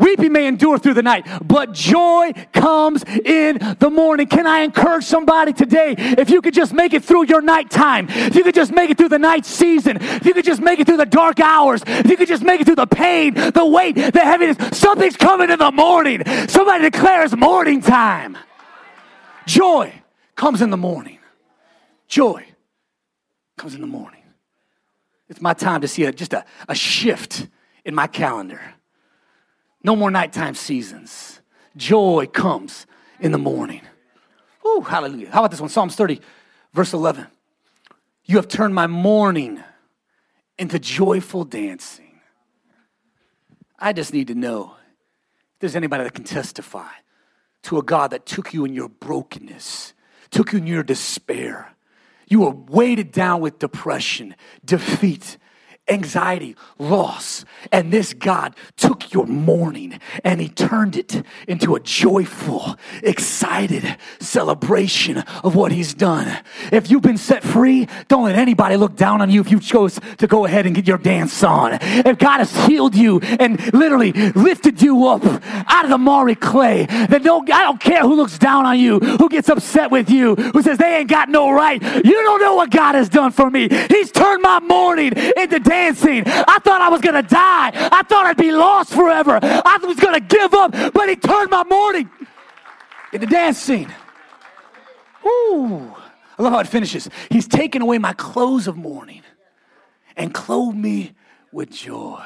Weeping 0.00 0.32
may 0.32 0.46
endure 0.46 0.78
through 0.78 0.94
the 0.94 1.02
night, 1.02 1.26
but 1.46 1.72
joy 1.72 2.32
comes 2.54 3.04
in 3.04 3.76
the 3.78 3.90
morning. 3.90 4.26
Can 4.26 4.46
I 4.46 4.60
encourage 4.60 5.04
somebody 5.04 5.52
today? 5.52 5.94
If 5.98 6.30
you 6.30 6.40
could 6.40 6.54
just 6.54 6.72
make 6.72 6.94
it 6.94 7.04
through 7.04 7.26
your 7.26 7.42
nighttime, 7.42 8.06
if 8.08 8.34
you 8.34 8.42
could 8.42 8.54
just 8.54 8.72
make 8.72 8.88
it 8.88 8.96
through 8.96 9.10
the 9.10 9.18
night 9.18 9.44
season, 9.44 9.98
if 10.00 10.24
you 10.24 10.32
could 10.32 10.46
just 10.46 10.62
make 10.62 10.80
it 10.80 10.86
through 10.86 10.96
the 10.96 11.04
dark 11.04 11.38
hours, 11.38 11.82
if 11.86 12.06
you 12.06 12.16
could 12.16 12.28
just 12.28 12.42
make 12.42 12.62
it 12.62 12.64
through 12.64 12.76
the 12.76 12.86
pain, 12.86 13.34
the 13.34 13.66
weight, 13.66 13.94
the 13.94 14.20
heaviness, 14.20 14.78
something's 14.78 15.18
coming 15.18 15.50
in 15.50 15.58
the 15.58 15.70
morning. 15.70 16.22
Somebody 16.48 16.90
declares 16.90 17.36
morning 17.36 17.82
time. 17.82 18.38
Joy 19.46 19.92
comes 20.36 20.62
in 20.62 20.70
the 20.70 20.76
morning. 20.76 21.18
Joy 22.08 22.44
comes 23.56 23.74
in 23.74 23.80
the 23.80 23.86
morning. 23.86 24.22
It's 25.28 25.40
my 25.40 25.54
time 25.54 25.80
to 25.82 25.88
see 25.88 26.04
a, 26.04 26.12
just 26.12 26.32
a, 26.32 26.44
a 26.68 26.74
shift 26.74 27.46
in 27.84 27.94
my 27.94 28.06
calendar. 28.06 28.60
No 29.82 29.94
more 29.96 30.10
nighttime 30.10 30.54
seasons. 30.54 31.40
Joy 31.76 32.26
comes 32.26 32.86
in 33.20 33.32
the 33.32 33.38
morning. 33.38 33.82
Ooh, 34.66 34.80
hallelujah. 34.80 35.30
How 35.30 35.40
about 35.40 35.52
this 35.52 35.60
one? 35.60 35.70
Psalms 35.70 35.94
30, 35.94 36.20
verse 36.72 36.92
11. 36.92 37.26
You 38.24 38.36
have 38.36 38.48
turned 38.48 38.74
my 38.74 38.86
mourning 38.86 39.62
into 40.58 40.78
joyful 40.78 41.44
dancing. 41.44 42.20
I 43.78 43.92
just 43.92 44.12
need 44.12 44.28
to 44.28 44.34
know 44.34 44.74
if 45.54 45.60
there's 45.60 45.76
anybody 45.76 46.04
that 46.04 46.12
can 46.12 46.24
testify 46.24 46.90
to 47.62 47.78
a 47.78 47.82
God 47.82 48.10
that 48.10 48.26
took 48.26 48.54
you 48.54 48.64
in 48.64 48.74
your 48.74 48.88
brokenness, 48.88 49.94
took 50.30 50.52
you 50.52 50.58
in 50.58 50.66
your 50.66 50.82
despair. 50.82 51.74
You 52.28 52.40
were 52.40 52.50
weighted 52.50 53.12
down 53.12 53.40
with 53.40 53.58
depression, 53.58 54.36
defeat, 54.64 55.36
anxiety, 55.90 56.56
loss. 56.78 57.44
And 57.72 57.92
this 57.92 58.14
God 58.14 58.54
took 58.76 59.12
your 59.12 59.26
mourning 59.26 60.00
and 60.24 60.40
he 60.40 60.48
turned 60.48 60.96
it 60.96 61.22
into 61.48 61.74
a 61.74 61.80
joyful, 61.80 62.76
excited 63.02 63.96
celebration 64.20 65.18
of 65.44 65.54
what 65.54 65.72
he's 65.72 65.92
done. 65.92 66.42
If 66.72 66.90
you've 66.90 67.02
been 67.02 67.18
set 67.18 67.42
free, 67.42 67.88
don't 68.08 68.24
let 68.24 68.36
anybody 68.36 68.76
look 68.76 68.96
down 68.96 69.20
on 69.20 69.30
you 69.30 69.40
if 69.40 69.50
you 69.50 69.60
chose 69.60 69.98
to 70.18 70.26
go 70.26 70.46
ahead 70.46 70.66
and 70.66 70.74
get 70.74 70.86
your 70.86 70.98
dance 70.98 71.42
on. 71.42 71.78
If 71.80 72.18
God 72.18 72.38
has 72.38 72.54
healed 72.66 72.94
you 72.94 73.20
and 73.20 73.60
literally 73.74 74.12
lifted 74.12 74.80
you 74.80 75.06
up 75.08 75.24
out 75.24 75.84
of 75.84 75.90
the 75.90 75.98
miry 75.98 76.34
clay, 76.34 76.86
then 76.86 77.22
don't, 77.22 77.50
I 77.50 77.64
don't 77.64 77.80
care 77.80 78.02
who 78.02 78.14
looks 78.14 78.38
down 78.38 78.64
on 78.64 78.78
you, 78.78 79.00
who 79.00 79.28
gets 79.28 79.48
upset 79.48 79.90
with 79.90 80.08
you, 80.08 80.34
who 80.36 80.62
says 80.62 80.78
they 80.78 80.98
ain't 80.98 81.10
got 81.10 81.28
no 81.28 81.50
right. 81.50 81.82
You 81.82 82.22
don't 82.22 82.40
know 82.40 82.54
what 82.54 82.70
God 82.70 82.94
has 82.94 83.08
done 83.08 83.32
for 83.32 83.50
me. 83.50 83.68
He's 83.88 84.12
turned 84.12 84.42
my 84.42 84.60
mourning 84.60 85.12
into 85.36 85.58
dance 85.58 85.79
dancing. 85.80 86.22
I 86.26 86.58
thought 86.62 86.80
I 86.80 86.88
was 86.88 87.00
going 87.00 87.14
to 87.14 87.28
die. 87.28 87.70
I 87.74 88.02
thought 88.08 88.26
I'd 88.26 88.36
be 88.36 88.52
lost 88.52 88.92
forever. 88.92 89.38
I 89.42 89.78
was 89.82 89.98
going 89.98 90.14
to 90.14 90.20
give 90.20 90.54
up, 90.54 90.72
but 90.92 91.08
he 91.08 91.16
turned 91.16 91.50
my 91.50 91.64
mourning 91.64 92.10
into 93.12 93.26
dancing. 93.26 93.92
Ooh. 95.24 95.94
I 96.38 96.42
love 96.42 96.52
how 96.52 96.60
it 96.60 96.68
finishes. 96.68 97.08
He's 97.30 97.46
taken 97.46 97.82
away 97.82 97.98
my 97.98 98.14
clothes 98.14 98.66
of 98.66 98.76
mourning 98.76 99.22
and 100.16 100.32
clothed 100.32 100.76
me 100.76 101.12
with 101.52 101.70
joy. 101.70 102.24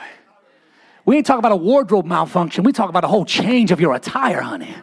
We 1.04 1.16
ain't 1.16 1.26
talking 1.26 1.40
about 1.40 1.52
a 1.52 1.56
wardrobe 1.56 2.06
malfunction. 2.06 2.64
We 2.64 2.72
talk 2.72 2.88
about 2.88 3.04
a 3.04 3.08
whole 3.08 3.24
change 3.24 3.72
of 3.72 3.80
your 3.80 3.94
attire, 3.94 4.40
honey. 4.40 4.74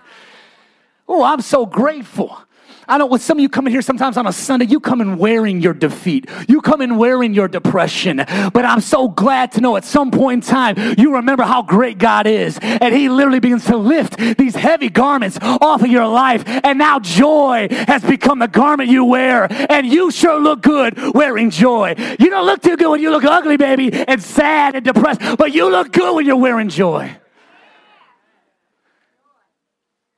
Oh, 1.08 1.24
I'm 1.24 1.42
so 1.42 1.66
grateful 1.66 2.38
I 2.88 2.98
know 2.98 3.06
with 3.06 3.22
some 3.22 3.38
of 3.38 3.42
you 3.42 3.50
coming 3.50 3.72
here 3.72 3.82
sometimes 3.82 4.18
on 4.18 4.26
a 4.26 4.34
Sunday, 4.34 4.66
you 4.66 4.80
come 4.80 5.02
in 5.02 5.18
wearing 5.18 5.62
your 5.62 5.74
defeat. 5.74 6.30
You 6.48 6.62
come 6.62 6.82
in 6.82 6.98
wearing 6.98 7.34
your 7.34 7.48
depression. 7.48 8.18
But 8.18 8.66
I'm 8.66 8.82
so 8.82 9.08
glad 9.08 9.52
to 9.54 9.62
know 9.62 9.76
at 9.78 9.86
some 9.86 10.12
point 10.12 10.44
in 10.44 10.50
time, 10.50 10.96
you 10.98 11.16
remember 11.16 11.44
how 11.44 11.62
great 11.62 11.98
God 11.98 12.28
is. 12.28 12.58
And 12.62 12.94
He 12.94 13.08
literally 13.08 13.40
begins 13.40 13.66
to 13.66 13.78
lift 13.78 14.18
these 14.38 14.56
heavy 14.56 14.90
garments 14.90 15.38
off 15.42 15.84
of 15.84 15.90
your 15.90 16.08
life. 16.08 16.44
And 16.46 16.80
now 16.80 17.00
joy 17.00 17.68
has 17.72 18.04
become 18.04 18.40
the 18.40 18.48
garment 18.48 18.90
you 18.90 19.06
wear. 19.06 19.48
And 19.72 19.86
you 19.86 20.12
sure 20.12 20.40
look 20.40 20.62
good 20.62 20.98
wearing 21.14 21.50
joy. 21.50 21.96
You 22.20 22.30
don't 22.30 22.46
look 22.46 22.62
too 22.62 22.78
good 22.78 22.90
when 22.90 23.02
you 23.02 23.12
look 23.12 23.24
ugly, 23.24 23.58
baby, 23.58 23.94
and 23.94 24.22
sad 24.22 24.76
and 24.76 24.84
depressed. 24.84 25.22
But 25.38 25.54
you 25.54 25.70
look 25.70 25.92
good 25.92 26.16
when 26.16 26.26
you're 26.26 26.36
wearing 26.36 26.70
joy. 26.70 27.16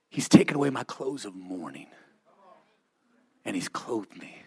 He's 0.10 0.30
taken 0.30 0.56
away 0.56 0.70
my 0.70 0.84
clothes 0.84 1.26
of 1.26 1.36
mourning 1.36 1.88
and 3.46 3.56
he's 3.56 3.70
clothed 3.70 4.18
me. 4.18 4.38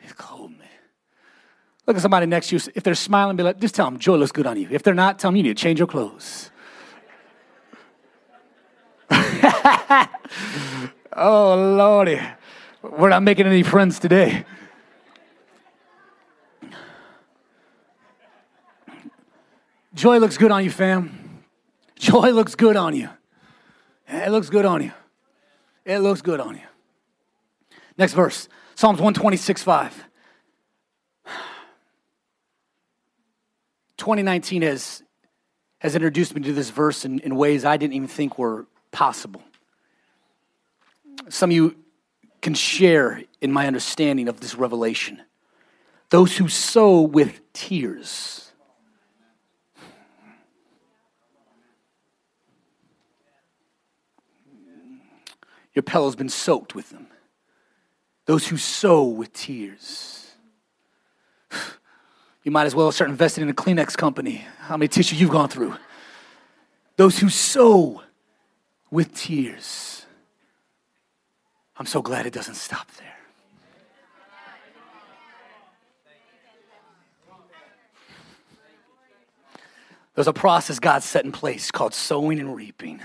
He's 0.00 0.12
clothed 0.12 0.58
me. 0.58 0.66
Look 1.86 1.96
at 1.96 2.02
somebody 2.02 2.26
next 2.26 2.48
to 2.48 2.56
you. 2.56 2.62
If 2.74 2.82
they're 2.82 2.94
smiling, 2.94 3.36
be 3.36 3.42
like, 3.42 3.60
just 3.60 3.74
tell 3.74 3.86
them 3.86 3.98
joy 3.98 4.16
looks 4.16 4.32
good 4.32 4.46
on 4.46 4.58
you. 4.60 4.68
If 4.70 4.82
they're 4.82 4.94
not, 4.94 5.18
tell 5.18 5.30
them 5.30 5.36
you 5.36 5.42
need 5.42 5.56
to 5.56 5.62
change 5.62 5.78
your 5.78 5.88
clothes. 5.88 6.50
Oh, 11.16 11.54
Lordy. 11.76 12.20
We're 12.82 13.08
not 13.08 13.22
making 13.22 13.46
any 13.46 13.62
friends 13.62 13.98
today. 13.98 14.44
Joy 19.94 20.18
looks 20.18 20.36
good 20.36 20.50
on 20.50 20.62
you, 20.62 20.70
fam. 20.70 21.42
Joy 21.98 22.32
looks 22.32 22.54
good 22.54 22.76
on 22.76 22.94
you. 22.94 23.08
It 24.06 24.30
looks 24.30 24.50
good 24.50 24.66
on 24.66 24.82
you. 24.82 24.92
It 25.86 26.00
looks 26.00 26.20
good 26.20 26.40
on 26.40 26.56
you. 26.56 26.62
Next 27.96 28.12
verse 28.12 28.48
Psalms 28.74 28.98
126 28.98 29.62
5. 29.62 30.04
2019 33.96 34.62
has, 34.62 35.02
has 35.78 35.94
introduced 35.94 36.34
me 36.34 36.42
to 36.42 36.52
this 36.52 36.70
verse 36.70 37.04
in, 37.04 37.18
in 37.20 37.34
ways 37.34 37.64
I 37.64 37.76
didn't 37.78 37.94
even 37.94 38.08
think 38.08 38.38
were 38.38 38.66
possible. 38.92 39.42
Some 41.28 41.50
of 41.50 41.56
you 41.56 41.76
can 42.42 42.54
share 42.54 43.22
in 43.40 43.50
my 43.50 43.66
understanding 43.66 44.28
of 44.28 44.40
this 44.40 44.54
revelation. 44.54 45.22
Those 46.10 46.36
who 46.36 46.48
sow 46.48 47.00
with 47.00 47.40
tears. 47.52 48.45
Your 55.76 55.82
pillow's 55.82 56.16
been 56.16 56.30
soaked 56.30 56.74
with 56.74 56.88
them. 56.88 57.06
Those 58.24 58.48
who 58.48 58.56
sow 58.56 59.04
with 59.04 59.32
tears. 59.32 60.32
You 62.42 62.52
might 62.52 62.66
as 62.66 62.76
well 62.76 62.92
start 62.92 63.10
investing 63.10 63.42
in 63.42 63.50
a 63.50 63.52
Kleenex 63.52 63.96
company. 63.96 64.46
How 64.60 64.76
many 64.76 64.86
tissue 64.86 65.16
you've 65.16 65.32
gone 65.32 65.48
through? 65.48 65.74
Those 66.96 67.18
who 67.18 67.28
sow 67.28 68.02
with 68.88 69.12
tears. 69.16 70.06
I'm 71.76 71.86
so 71.86 72.02
glad 72.02 72.24
it 72.24 72.32
doesn't 72.32 72.54
stop 72.54 72.88
there. 72.92 73.16
There's 80.14 80.28
a 80.28 80.32
process 80.32 80.78
God 80.78 81.02
set 81.02 81.24
in 81.24 81.32
place 81.32 81.72
called 81.72 81.94
sowing 81.94 82.38
and 82.38 82.54
reaping. 82.54 83.00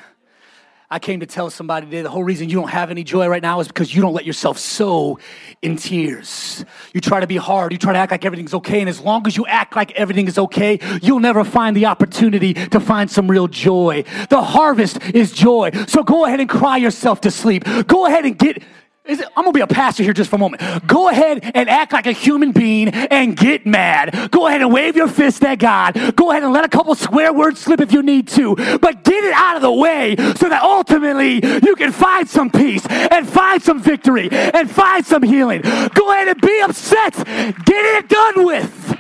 I 0.93 0.99
came 0.99 1.21
to 1.21 1.25
tell 1.25 1.49
somebody 1.49 1.85
today 1.85 2.01
the 2.01 2.09
whole 2.09 2.25
reason 2.25 2.49
you 2.49 2.57
don't 2.57 2.69
have 2.69 2.91
any 2.91 3.05
joy 3.05 3.25
right 3.27 3.41
now 3.41 3.61
is 3.61 3.69
because 3.69 3.95
you 3.95 4.01
don't 4.01 4.13
let 4.13 4.25
yourself 4.25 4.57
sow 4.57 5.19
in 5.61 5.77
tears. 5.77 6.65
You 6.93 6.99
try 6.99 7.21
to 7.21 7.27
be 7.27 7.37
hard, 7.37 7.71
you 7.71 7.77
try 7.77 7.93
to 7.93 7.99
act 7.99 8.11
like 8.11 8.25
everything's 8.25 8.53
okay, 8.55 8.81
and 8.81 8.89
as 8.89 8.99
long 8.99 9.25
as 9.25 9.37
you 9.37 9.45
act 9.45 9.73
like 9.73 9.93
everything 9.93 10.27
is 10.27 10.37
okay, 10.37 10.79
you'll 11.01 11.21
never 11.21 11.45
find 11.45 11.77
the 11.77 11.85
opportunity 11.85 12.53
to 12.53 12.81
find 12.81 13.09
some 13.09 13.31
real 13.31 13.47
joy. 13.47 14.03
The 14.29 14.41
harvest 14.41 15.01
is 15.15 15.31
joy. 15.31 15.71
So 15.87 16.03
go 16.03 16.25
ahead 16.25 16.41
and 16.41 16.49
cry 16.49 16.75
yourself 16.75 17.21
to 17.21 17.31
sleep. 17.31 17.63
Go 17.87 18.05
ahead 18.05 18.25
and 18.25 18.37
get 18.37 18.61
it, 19.05 19.19
I'm 19.35 19.43
gonna 19.43 19.51
be 19.51 19.61
a 19.61 19.67
pastor 19.67 20.03
here 20.03 20.13
just 20.13 20.29
for 20.29 20.35
a 20.35 20.39
moment. 20.39 20.61
Go 20.87 21.09
ahead 21.09 21.51
and 21.55 21.69
act 21.69 21.93
like 21.93 22.05
a 22.05 22.11
human 22.11 22.51
being 22.51 22.89
and 22.89 23.35
get 23.35 23.65
mad. 23.65 24.29
Go 24.31 24.47
ahead 24.47 24.61
and 24.61 24.71
wave 24.71 24.95
your 24.95 25.07
fist 25.07 25.43
at 25.43 25.59
God. 25.59 26.15
Go 26.15 26.31
ahead 26.31 26.43
and 26.43 26.53
let 26.53 26.65
a 26.65 26.69
couple 26.69 26.93
swear 26.95 27.33
words 27.33 27.59
slip 27.59 27.81
if 27.81 27.91
you 27.91 28.03
need 28.03 28.27
to, 28.29 28.55
but 28.79 29.03
get 29.03 29.23
it 29.23 29.33
out 29.33 29.55
of 29.55 29.61
the 29.61 29.71
way 29.71 30.15
so 30.35 30.49
that 30.49 30.61
ultimately 30.61 31.35
you 31.63 31.75
can 31.75 31.91
find 31.91 32.29
some 32.29 32.49
peace 32.49 32.85
and 32.87 33.27
find 33.27 33.61
some 33.61 33.81
victory 33.81 34.29
and 34.31 34.69
find 34.69 35.05
some 35.05 35.23
healing. 35.23 35.61
Go 35.61 36.11
ahead 36.11 36.27
and 36.27 36.41
be 36.41 36.61
upset. 36.61 37.15
Get 37.15 37.85
it 37.85 38.09
done 38.09 38.45
with. 38.45 38.97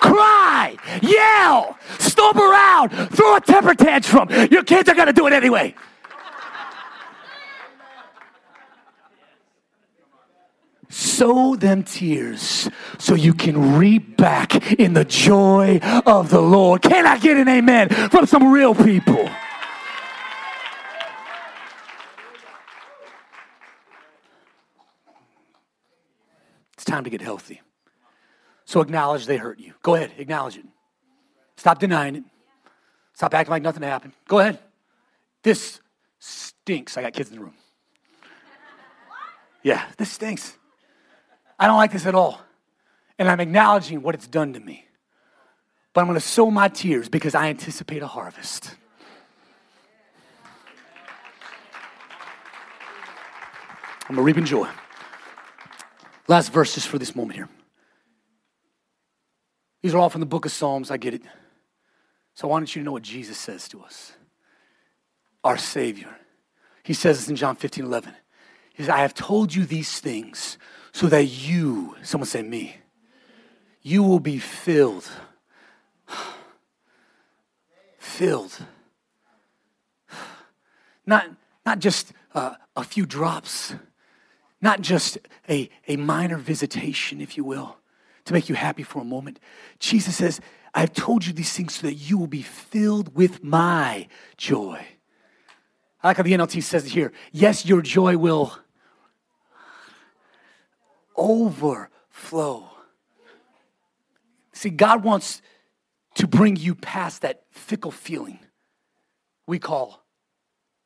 Cry, 0.00 0.76
yell, 1.00 1.78
stomp 1.98 2.36
around, 2.36 2.90
throw 3.08 3.36
a 3.36 3.40
temper 3.40 3.74
tantrum. 3.74 4.28
Your 4.50 4.62
kids 4.62 4.88
are 4.90 4.94
gonna 4.94 5.14
do 5.14 5.26
it 5.26 5.32
anyway. 5.32 5.74
Sow 10.94 11.56
them 11.56 11.82
tears 11.82 12.70
so 12.98 13.14
you 13.14 13.34
can 13.34 13.76
reap 13.76 14.16
back 14.16 14.72
in 14.72 14.94
the 14.94 15.04
joy 15.04 15.80
of 16.06 16.30
the 16.30 16.40
Lord. 16.40 16.82
Can 16.82 17.06
I 17.06 17.18
get 17.18 17.36
an 17.36 17.48
amen 17.48 17.88
from 17.88 18.26
some 18.26 18.52
real 18.52 18.74
people? 18.74 19.28
It's 26.74 26.84
time 26.84 27.04
to 27.04 27.10
get 27.10 27.20
healthy. 27.20 27.60
So 28.64 28.80
acknowledge 28.80 29.26
they 29.26 29.36
hurt 29.36 29.58
you. 29.58 29.74
Go 29.82 29.94
ahead, 29.94 30.12
acknowledge 30.18 30.56
it. 30.58 30.64
Stop 31.56 31.78
denying 31.78 32.16
it. 32.16 32.24
Stop 33.14 33.34
acting 33.34 33.50
like 33.50 33.62
nothing 33.62 33.82
happened. 33.82 34.12
Go 34.26 34.38
ahead. 34.38 34.58
This 35.42 35.80
stinks. 36.18 36.96
I 36.96 37.02
got 37.02 37.12
kids 37.12 37.30
in 37.30 37.36
the 37.36 37.42
room. 37.42 37.54
Yeah, 39.62 39.84
this 39.96 40.10
stinks. 40.10 40.56
I 41.58 41.66
don't 41.66 41.76
like 41.76 41.92
this 41.92 42.06
at 42.06 42.14
all. 42.14 42.40
And 43.18 43.28
I'm 43.28 43.40
acknowledging 43.40 44.02
what 44.02 44.14
it's 44.14 44.26
done 44.26 44.52
to 44.54 44.60
me. 44.60 44.86
But 45.92 46.00
I'm 46.00 46.06
going 46.08 46.18
to 46.18 46.26
sow 46.26 46.50
my 46.50 46.68
tears 46.68 47.08
because 47.08 47.34
I 47.34 47.48
anticipate 47.48 48.02
a 48.02 48.06
harvest. 48.06 48.74
I'm 54.08 54.16
going 54.16 54.16
to 54.16 54.22
reap 54.22 54.36
in 54.36 54.44
joy. 54.44 54.68
Last 56.26 56.52
verse 56.52 56.74
just 56.74 56.88
for 56.88 56.98
this 56.98 57.14
moment 57.14 57.36
here. 57.36 57.48
These 59.82 59.94
are 59.94 59.98
all 59.98 60.10
from 60.10 60.20
the 60.20 60.26
book 60.26 60.46
of 60.46 60.52
Psalms. 60.52 60.90
I 60.90 60.96
get 60.96 61.14
it. 61.14 61.22
So 62.34 62.48
I 62.48 62.50
want 62.50 62.74
you 62.74 62.82
to 62.82 62.84
know 62.84 62.92
what 62.92 63.02
Jesus 63.02 63.38
says 63.38 63.68
to 63.68 63.82
us. 63.82 64.12
Our 65.44 65.56
Savior. 65.56 66.08
He 66.82 66.94
says 66.94 67.18
this 67.18 67.28
in 67.28 67.36
John 67.36 67.56
15 67.56 67.84
11. 67.84 68.12
He 68.74 68.82
says, 68.82 68.90
I 68.90 68.98
have 68.98 69.14
told 69.14 69.54
you 69.54 69.64
these 69.64 70.00
things 70.00 70.58
so 70.94 71.08
that 71.08 71.24
you, 71.24 71.96
someone 72.04 72.26
say 72.26 72.40
me, 72.40 72.76
you 73.82 74.00
will 74.00 74.20
be 74.20 74.38
filled. 74.38 75.10
filled. 77.98 78.64
Not, 81.04 81.26
not 81.66 81.80
just 81.80 82.12
uh, 82.32 82.54
a 82.76 82.84
few 82.84 83.06
drops, 83.06 83.74
not 84.62 84.82
just 84.82 85.18
a, 85.48 85.68
a 85.88 85.96
minor 85.96 86.36
visitation, 86.38 87.20
if 87.20 87.36
you 87.36 87.42
will, 87.42 87.76
to 88.24 88.32
make 88.32 88.48
you 88.48 88.54
happy 88.54 88.84
for 88.84 89.02
a 89.02 89.04
moment. 89.04 89.40
Jesus 89.80 90.14
says, 90.14 90.40
I've 90.74 90.92
told 90.92 91.26
you 91.26 91.32
these 91.32 91.52
things 91.52 91.74
so 91.74 91.88
that 91.88 91.94
you 91.94 92.18
will 92.18 92.28
be 92.28 92.42
filled 92.42 93.16
with 93.16 93.42
my 93.42 94.06
joy. 94.36 94.86
I 96.04 96.08
like 96.08 96.18
how 96.18 96.22
the 96.22 96.34
NLT 96.34 96.62
says 96.62 96.86
it 96.86 96.92
here. 96.92 97.12
Yes, 97.32 97.66
your 97.66 97.82
joy 97.82 98.16
will 98.16 98.56
overflow. 101.16 102.70
See, 104.52 104.70
God 104.70 105.04
wants 105.04 105.42
to 106.16 106.26
bring 106.26 106.56
you 106.56 106.74
past 106.74 107.22
that 107.22 107.42
fickle 107.50 107.90
feeling 107.90 108.38
we 109.46 109.58
call 109.58 110.04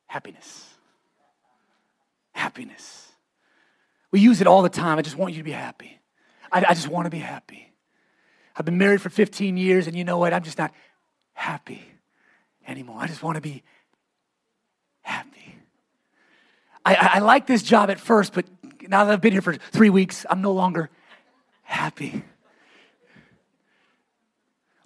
happiness. 0.06 0.66
Happiness. 2.32 3.12
We 4.10 4.20
use 4.20 4.40
it 4.40 4.46
all 4.46 4.62
the 4.62 4.68
time. 4.68 4.98
I 4.98 5.02
just 5.02 5.16
want 5.16 5.34
you 5.34 5.38
to 5.40 5.44
be 5.44 5.52
happy. 5.52 6.00
I, 6.50 6.64
I 6.70 6.74
just 6.74 6.88
want 6.88 7.06
to 7.06 7.10
be 7.10 7.18
happy. 7.18 7.72
I've 8.56 8.64
been 8.64 8.78
married 8.78 9.00
for 9.00 9.10
15 9.10 9.56
years, 9.56 9.86
and 9.86 9.94
you 9.94 10.04
know 10.04 10.18
what? 10.18 10.32
I'm 10.32 10.42
just 10.42 10.58
not 10.58 10.72
happy 11.34 11.82
anymore. 12.66 12.96
I 12.98 13.06
just 13.06 13.22
want 13.22 13.36
to 13.36 13.40
be 13.40 13.62
happy. 15.02 15.56
I, 16.84 16.94
I, 16.94 17.10
I 17.14 17.18
like 17.20 17.46
this 17.46 17.62
job 17.62 17.90
at 17.90 18.00
first, 18.00 18.32
but 18.32 18.46
now 18.88 19.04
that 19.04 19.12
I've 19.12 19.20
been 19.20 19.32
here 19.32 19.42
for 19.42 19.54
three 19.54 19.90
weeks, 19.90 20.24
I'm 20.28 20.40
no 20.40 20.52
longer 20.52 20.88
happy. 21.62 22.22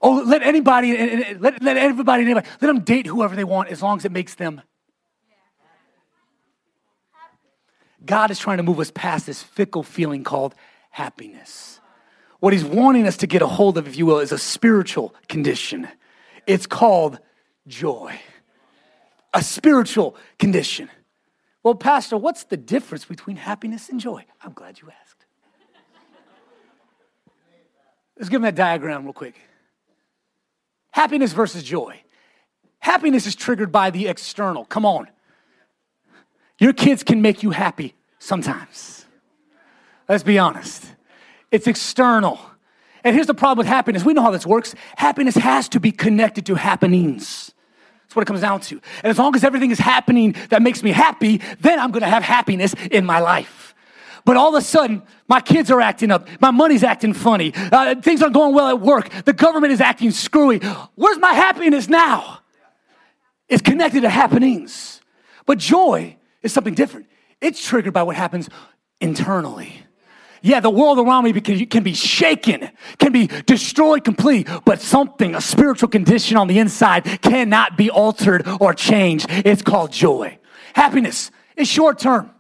Oh, 0.01 0.25
let 0.27 0.43
anybody, 0.43 0.91
eh, 0.91 0.95
eh, 0.95 1.25
eh, 1.27 1.35
let, 1.39 1.63
let 1.63 1.77
everybody, 1.77 2.25
anybody, 2.25 2.47
let 2.61 2.67
them 2.67 2.81
date 2.81 3.07
whoever 3.07 3.37
they 3.37 3.45
want 3.45 3.69
as 3.69 3.81
long 3.81 3.99
as 3.99 4.05
it 4.05 4.11
makes 4.11 4.35
them. 4.35 4.61
God 8.05 8.33
is 8.33 8.41
trying 8.41 8.57
to 8.57 8.65
move 8.65 8.81
us 8.81 8.91
past 8.91 9.27
this 9.27 9.45
fickle 9.45 9.85
feeling 9.85 10.25
called 10.25 10.57
happiness. 10.91 11.81
What 12.41 12.53
He's 12.53 12.65
wanting 12.65 13.07
us 13.07 13.17
to 13.19 13.29
get 13.29 13.43
a 13.43 13.47
hold 13.47 13.79
of, 13.79 13.87
if 13.87 13.97
you 13.97 14.05
will, 14.05 14.19
is 14.19 14.33
a 14.33 14.39
spiritual 14.39 15.15
condition. 15.29 15.87
It's 16.49 16.67
called 16.67 17.21
joy. 17.69 18.19
A 19.33 19.43
spiritual 19.43 20.17
condition. 20.41 20.91
Well, 21.63 21.75
Pastor, 21.75 22.17
what's 22.17 22.45
the 22.45 22.57
difference 22.57 23.05
between 23.05 23.37
happiness 23.37 23.89
and 23.89 24.01
joy? 24.01 24.25
I'm 24.43 24.53
glad 24.53 24.81
you 24.81 24.89
asked. 24.89 25.27
Let's 28.19 28.29
give 28.29 28.41
them 28.41 28.43
that 28.43 28.55
diagram 28.55 29.05
real 29.05 29.13
quick. 29.13 29.37
Happiness 30.91 31.33
versus 31.33 31.63
joy. 31.63 32.03
Happiness 32.79 33.27
is 33.27 33.35
triggered 33.35 33.73
by 33.73 33.91
the 33.91 34.09
external. 34.09 34.65
Come 34.65 34.85
on. 34.85 35.09
Your 36.59 36.73
kids 36.73 37.03
can 37.03 37.23
make 37.23 37.43
you 37.43 37.51
happy 37.51 37.95
sometimes. 38.19 39.07
Let's 40.09 40.23
be 40.23 40.39
honest. 40.39 40.85
It's 41.51 41.67
external. 41.67 42.41
And 43.05 43.15
here's 43.15 43.27
the 43.27 43.35
problem 43.35 43.59
with 43.59 43.67
happiness. 43.67 44.05
We 44.05 44.15
know 44.15 44.23
how 44.23 44.31
this 44.31 44.47
works. 44.47 44.75
Happiness 44.97 45.35
has 45.37 45.69
to 45.71 45.81
be 45.81 45.91
connected 45.91 46.47
to 46.47 46.55
happenings. 46.55 47.53
That's 48.13 48.17
what 48.17 48.23
it 48.25 48.27
comes 48.27 48.43
down 48.43 48.61
to. 48.61 48.75
And 49.03 49.11
as 49.11 49.17
long 49.19 49.35
as 49.35 49.43
everything 49.43 49.71
is 49.71 49.79
happening 49.79 50.37
that 50.51 50.61
makes 50.61 50.83
me 50.83 50.91
happy, 50.91 51.41
then 51.61 51.81
I'm 51.81 51.91
to 51.93 52.07
have 52.07 52.23
happiness 52.23 52.75
in 52.91 53.07
my 53.07 53.21
life. 53.21 53.75
But 54.27 54.37
all 54.37 54.55
of 54.55 54.63
a 54.63 54.63
sudden, 54.63 55.03
my 55.29 55.41
kids 55.41 55.71
are 55.71 55.81
acting 55.81 56.11
up. 56.11 56.29
My 56.39 56.51
money's 56.51 56.85
acting 56.85 57.15
funny. 57.15 57.55
Uh, 57.57 57.95
things 58.03 58.21
aren't 58.21 58.35
going 58.35 58.55
well 58.55 58.69
at 58.69 58.83
work. 58.83 59.09
The 59.25 59.33
government 59.33 59.73
is 59.73 59.81
acting 59.81 60.11
screwy. 60.11 60.59
Where's 60.95 61.17
my 61.21 61.33
happiness 61.33 61.89
now? 61.89 62.41
It's 63.49 63.63
connected 63.63 64.03
to 64.03 64.11
happenings. 64.11 65.01
But 65.47 65.57
joy 65.57 66.19
is 66.43 66.53
something 66.53 66.75
different. 66.75 67.07
It's 67.41 67.67
triggered 67.67 67.95
by 67.95 68.03
what 68.03 68.17
happens 68.17 68.51
internally. 69.01 69.73
Yeah, 70.43 70.59
the 70.59 70.71
world 70.71 70.99
around 70.99 71.25
me 71.25 71.33
can 71.41 71.85
be 71.85 71.95
shaken, 71.95 72.69
can 72.99 73.13
be 73.13 73.29
destroyed 73.47 74.03
completely, 74.03 74.53
but 74.65 74.81
something, 74.81 75.37
a 75.37 75.41
spiritual 75.41 75.89
condition 75.89 76.37
on 76.37 76.49
the 76.49 76.59
inside, 76.59 77.23
cannot 77.23 77.77
be 77.77 77.91
altered 77.91 78.47
or 78.61 78.75
changed. 78.75 79.27
It's 79.31 79.63
called 79.63 79.93
joy. 79.93 80.39
Happiness 80.75 81.31
is 81.57 81.69
short 81.69 82.01
term. 82.01 82.31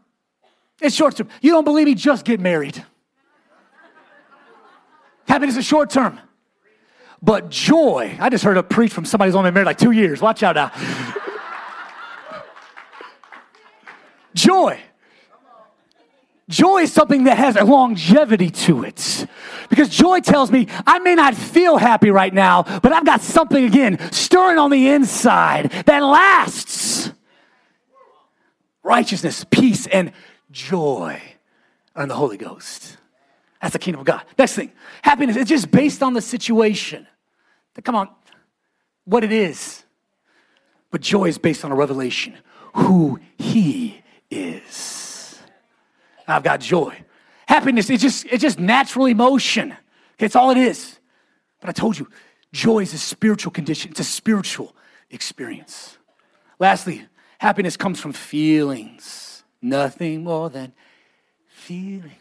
It's 0.81 0.97
short 0.97 1.17
term. 1.17 1.29
You 1.41 1.53
don't 1.53 1.65
believe 1.65 1.87
me? 1.87 1.95
Just 1.95 2.25
get 2.25 2.41
married. 2.41 2.85
Happiness 5.29 5.57
is 5.57 5.65
short 5.65 5.89
term. 5.89 6.19
But 7.23 7.51
joy, 7.51 8.17
I 8.19 8.31
just 8.31 8.43
heard 8.43 8.57
a 8.57 8.65
preach 8.65 8.93
from 8.93 9.05
somebody 9.05 9.29
who's 9.29 9.37
only 9.37 9.49
been 9.49 9.55
married 9.55 9.67
like 9.67 9.79
two 9.79 9.93
years. 9.93 10.21
Watch 10.21 10.43
out 10.43 10.57
now. 10.57 10.73
joy 14.35 14.81
Joy 16.53 16.83
is 16.83 16.93
something 16.93 17.25
that 17.25 17.39
has 17.39 17.57
a 17.57 17.65
longevity 17.65 18.51
to 18.51 18.85
it. 18.85 19.27
Because 19.71 19.89
joy 19.89 20.21
tells 20.21 20.53
me 20.53 20.69
I 20.87 20.99
may 20.99 21.15
not 21.15 21.35
feel 21.35 21.79
happy 21.79 22.11
right 22.11 22.33
now, 22.33 22.63
but 22.63 22.93
I've 22.93 23.07
got 23.07 23.23
something 23.23 23.65
again 23.65 23.99
stirring 24.13 24.59
on 24.59 24.71
the 24.71 24.89
inside 24.89 25.71
that 25.87 26.01
lasts. 26.01 27.11
Righteousness, 28.83 29.47
peace, 29.51 29.87
and 29.87 30.13
joy 30.51 31.23
are 31.97 32.03
in 32.03 32.11
the 32.11 32.17
Holy 32.17 32.37
Ghost. 32.37 32.99
That's 33.63 33.73
the 33.73 33.79
kingdom 33.79 34.01
of 34.01 34.07
God. 34.07 34.23
Next 34.37 34.55
thing, 34.55 34.73
happiness 35.01 35.37
is 35.37 35.49
just 35.49 35.71
based 35.71 36.03
on 36.03 36.13
the 36.13 36.21
situation. 36.21 37.07
Come 37.83 37.95
on, 37.95 38.11
what 39.07 39.25
it 39.25 39.33
is. 39.33 39.85
But 40.91 41.01
joy 41.01 41.29
is 41.29 41.39
based 41.39 41.65
on 41.65 41.73
a 41.73 41.75
revelation 41.75 42.37
who 42.75 43.21
He 43.39 44.03
is. 44.31 45.02
I've 46.27 46.43
got 46.43 46.61
joy. 46.61 46.97
Happiness 47.47 47.91
is 47.91 48.01
just, 48.01 48.27
it's 48.27 48.43
just 48.43 48.59
natural 48.59 49.07
emotion. 49.07 49.75
It's 50.19 50.37
all 50.37 50.51
it 50.51 50.57
is. 50.57 50.99
But 51.61 51.71
I 51.71 51.73
told 51.73 51.99
you, 51.99 52.09
joy 52.53 52.81
is 52.81 52.95
a 52.95 52.99
spiritual 52.99 53.53
condition, 53.53 53.91
it's 53.91 54.01
a 54.01 54.05
spiritual 54.05 54.75
experience. 55.11 55.99
Lastly, 56.59 57.07
happiness 57.39 57.77
comes 57.77 58.01
from 58.01 58.13
feelings, 58.13 59.43
nothing 59.61 60.25
more 60.25 60.49
than 60.51 60.73
feelings. 61.49 62.13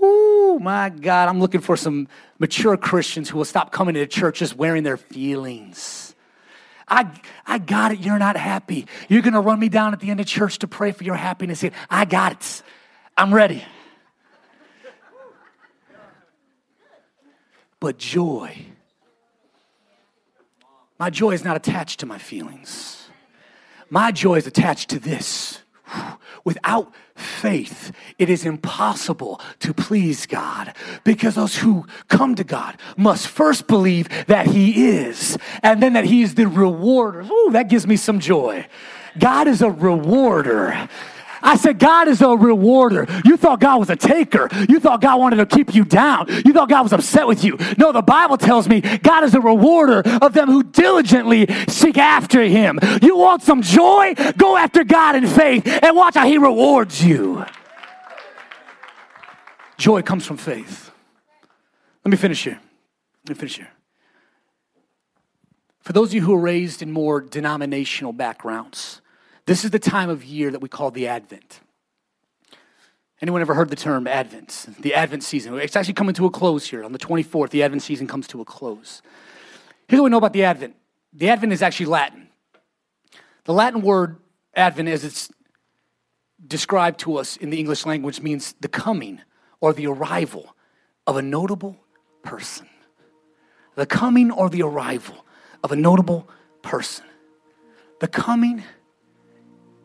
Oh 0.00 0.58
my 0.60 0.90
God, 0.90 1.28
I'm 1.28 1.40
looking 1.40 1.60
for 1.60 1.76
some 1.76 2.08
mature 2.38 2.76
Christians 2.76 3.28
who 3.28 3.38
will 3.38 3.44
stop 3.44 3.72
coming 3.72 3.94
to 3.94 4.06
church 4.06 4.38
just 4.38 4.56
wearing 4.56 4.84
their 4.84 4.96
feelings. 4.96 6.07
I, 6.88 7.10
I 7.46 7.58
got 7.58 7.92
it. 7.92 8.00
You're 8.00 8.18
not 8.18 8.36
happy. 8.36 8.86
You're 9.08 9.22
going 9.22 9.34
to 9.34 9.40
run 9.40 9.58
me 9.60 9.68
down 9.68 9.92
at 9.92 10.00
the 10.00 10.10
end 10.10 10.20
of 10.20 10.26
church 10.26 10.58
to 10.60 10.68
pray 10.68 10.92
for 10.92 11.04
your 11.04 11.16
happiness. 11.16 11.64
I 11.90 12.04
got 12.04 12.32
it. 12.32 12.62
I'm 13.16 13.32
ready. 13.32 13.64
But 17.80 17.98
joy, 17.98 18.56
my 20.98 21.10
joy 21.10 21.30
is 21.30 21.44
not 21.44 21.56
attached 21.56 22.00
to 22.00 22.06
my 22.06 22.18
feelings. 22.18 23.08
My 23.88 24.10
joy 24.10 24.36
is 24.36 24.46
attached 24.46 24.90
to 24.90 24.98
this. 24.98 25.60
Without 26.44 26.92
faith, 27.14 27.92
it 28.18 28.30
is 28.30 28.44
impossible 28.44 29.40
to 29.60 29.74
please 29.74 30.26
God 30.26 30.74
because 31.04 31.34
those 31.34 31.56
who 31.56 31.86
come 32.08 32.34
to 32.36 32.44
God 32.44 32.78
must 32.96 33.28
first 33.28 33.66
believe 33.66 34.08
that 34.26 34.46
He 34.46 34.88
is 34.88 35.36
and 35.62 35.82
then 35.82 35.92
that 35.94 36.04
He 36.04 36.22
is 36.22 36.34
the 36.34 36.46
rewarder. 36.46 37.20
Ooh, 37.20 37.50
that 37.52 37.68
gives 37.68 37.86
me 37.86 37.96
some 37.96 38.20
joy. 38.20 38.66
God 39.18 39.48
is 39.48 39.62
a 39.62 39.70
rewarder. 39.70 40.88
I 41.42 41.56
said, 41.56 41.78
God 41.78 42.08
is 42.08 42.20
a 42.20 42.28
rewarder. 42.28 43.06
You 43.24 43.36
thought 43.36 43.60
God 43.60 43.78
was 43.78 43.90
a 43.90 43.96
taker. 43.96 44.48
You 44.68 44.80
thought 44.80 45.00
God 45.00 45.18
wanted 45.18 45.36
to 45.36 45.46
keep 45.46 45.74
you 45.74 45.84
down. 45.84 46.26
You 46.44 46.52
thought 46.52 46.68
God 46.68 46.82
was 46.82 46.92
upset 46.92 47.26
with 47.26 47.44
you. 47.44 47.58
No, 47.76 47.92
the 47.92 48.02
Bible 48.02 48.36
tells 48.36 48.68
me 48.68 48.80
God 48.80 49.24
is 49.24 49.34
a 49.34 49.40
rewarder 49.40 50.02
of 50.22 50.32
them 50.32 50.48
who 50.48 50.62
diligently 50.62 51.46
seek 51.68 51.98
after 51.98 52.42
Him. 52.42 52.78
You 53.02 53.16
want 53.16 53.42
some 53.42 53.62
joy? 53.62 54.14
Go 54.36 54.56
after 54.56 54.84
God 54.84 55.16
in 55.16 55.26
faith 55.26 55.66
and 55.66 55.96
watch 55.96 56.14
how 56.14 56.26
He 56.26 56.38
rewards 56.38 57.04
you. 57.04 57.44
Joy 59.76 60.02
comes 60.02 60.26
from 60.26 60.36
faith. 60.36 60.90
Let 62.04 62.10
me 62.10 62.16
finish 62.16 62.44
here. 62.44 62.60
Let 63.26 63.36
me 63.36 63.38
finish 63.38 63.56
here. 63.56 63.70
For 65.80 65.92
those 65.92 66.08
of 66.08 66.14
you 66.14 66.20
who 66.22 66.34
are 66.34 66.40
raised 66.40 66.82
in 66.82 66.92
more 66.92 67.20
denominational 67.20 68.12
backgrounds, 68.12 69.00
this 69.48 69.64
is 69.64 69.70
the 69.70 69.78
time 69.78 70.10
of 70.10 70.26
year 70.26 70.50
that 70.50 70.60
we 70.60 70.68
call 70.68 70.90
the 70.90 71.08
Advent. 71.08 71.60
Anyone 73.22 73.40
ever 73.40 73.54
heard 73.54 73.70
the 73.70 73.76
term 73.76 74.06
Advent? 74.06 74.66
The 74.78 74.94
Advent 74.94 75.24
season. 75.24 75.58
It's 75.58 75.74
actually 75.74 75.94
coming 75.94 76.14
to 76.16 76.26
a 76.26 76.30
close 76.30 76.68
here. 76.68 76.84
On 76.84 76.92
the 76.92 76.98
24th, 76.98 77.48
the 77.48 77.62
Advent 77.62 77.82
season 77.82 78.06
comes 78.06 78.28
to 78.28 78.42
a 78.42 78.44
close. 78.44 79.00
Here's 79.88 80.00
what 80.00 80.04
we 80.04 80.10
know 80.10 80.18
about 80.18 80.34
the 80.34 80.44
Advent 80.44 80.76
the 81.14 81.30
Advent 81.30 81.54
is 81.54 81.62
actually 81.62 81.86
Latin. 81.86 82.28
The 83.44 83.54
Latin 83.54 83.80
word 83.80 84.18
Advent, 84.54 84.90
as 84.90 85.02
it's 85.02 85.30
described 86.46 87.00
to 87.00 87.16
us 87.16 87.38
in 87.38 87.48
the 87.48 87.58
English 87.58 87.86
language, 87.86 88.20
means 88.20 88.54
the 88.60 88.68
coming 88.68 89.22
or 89.62 89.72
the 89.72 89.86
arrival 89.86 90.54
of 91.06 91.16
a 91.16 91.22
notable 91.22 91.78
person. 92.22 92.68
The 93.76 93.86
coming 93.86 94.30
or 94.30 94.50
the 94.50 94.60
arrival 94.60 95.24
of 95.64 95.72
a 95.72 95.76
notable 95.76 96.28
person. 96.60 97.06
The 98.00 98.08
coming 98.08 98.62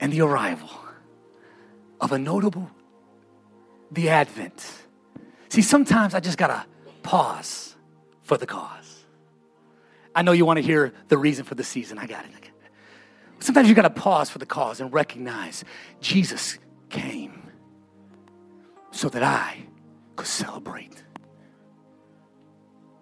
and 0.03 0.11
the 0.11 0.19
arrival 0.19 0.69
of 2.01 2.11
a 2.11 2.19
notable, 2.19 2.69
the 3.89 4.09
advent. 4.09 4.83
See, 5.47 5.61
sometimes 5.61 6.13
I 6.13 6.19
just 6.19 6.37
gotta 6.37 6.65
pause 7.03 7.77
for 8.21 8.35
the 8.37 8.45
cause. 8.45 9.05
I 10.13 10.21
know 10.21 10.33
you 10.33 10.45
wanna 10.45 10.59
hear 10.59 10.93
the 11.07 11.17
reason 11.17 11.45
for 11.45 11.55
the 11.55 11.63
season. 11.63 11.97
I 11.97 12.05
got 12.05 12.25
it. 12.25 12.31
Sometimes 13.39 13.69
you 13.69 13.75
gotta 13.75 13.89
pause 13.89 14.29
for 14.29 14.39
the 14.39 14.45
cause 14.45 14.81
and 14.81 14.93
recognize 14.93 15.63
Jesus 16.01 16.59
came 16.89 17.49
so 18.91 19.07
that 19.07 19.23
I 19.23 19.57
could 20.17 20.27
celebrate. 20.27 21.01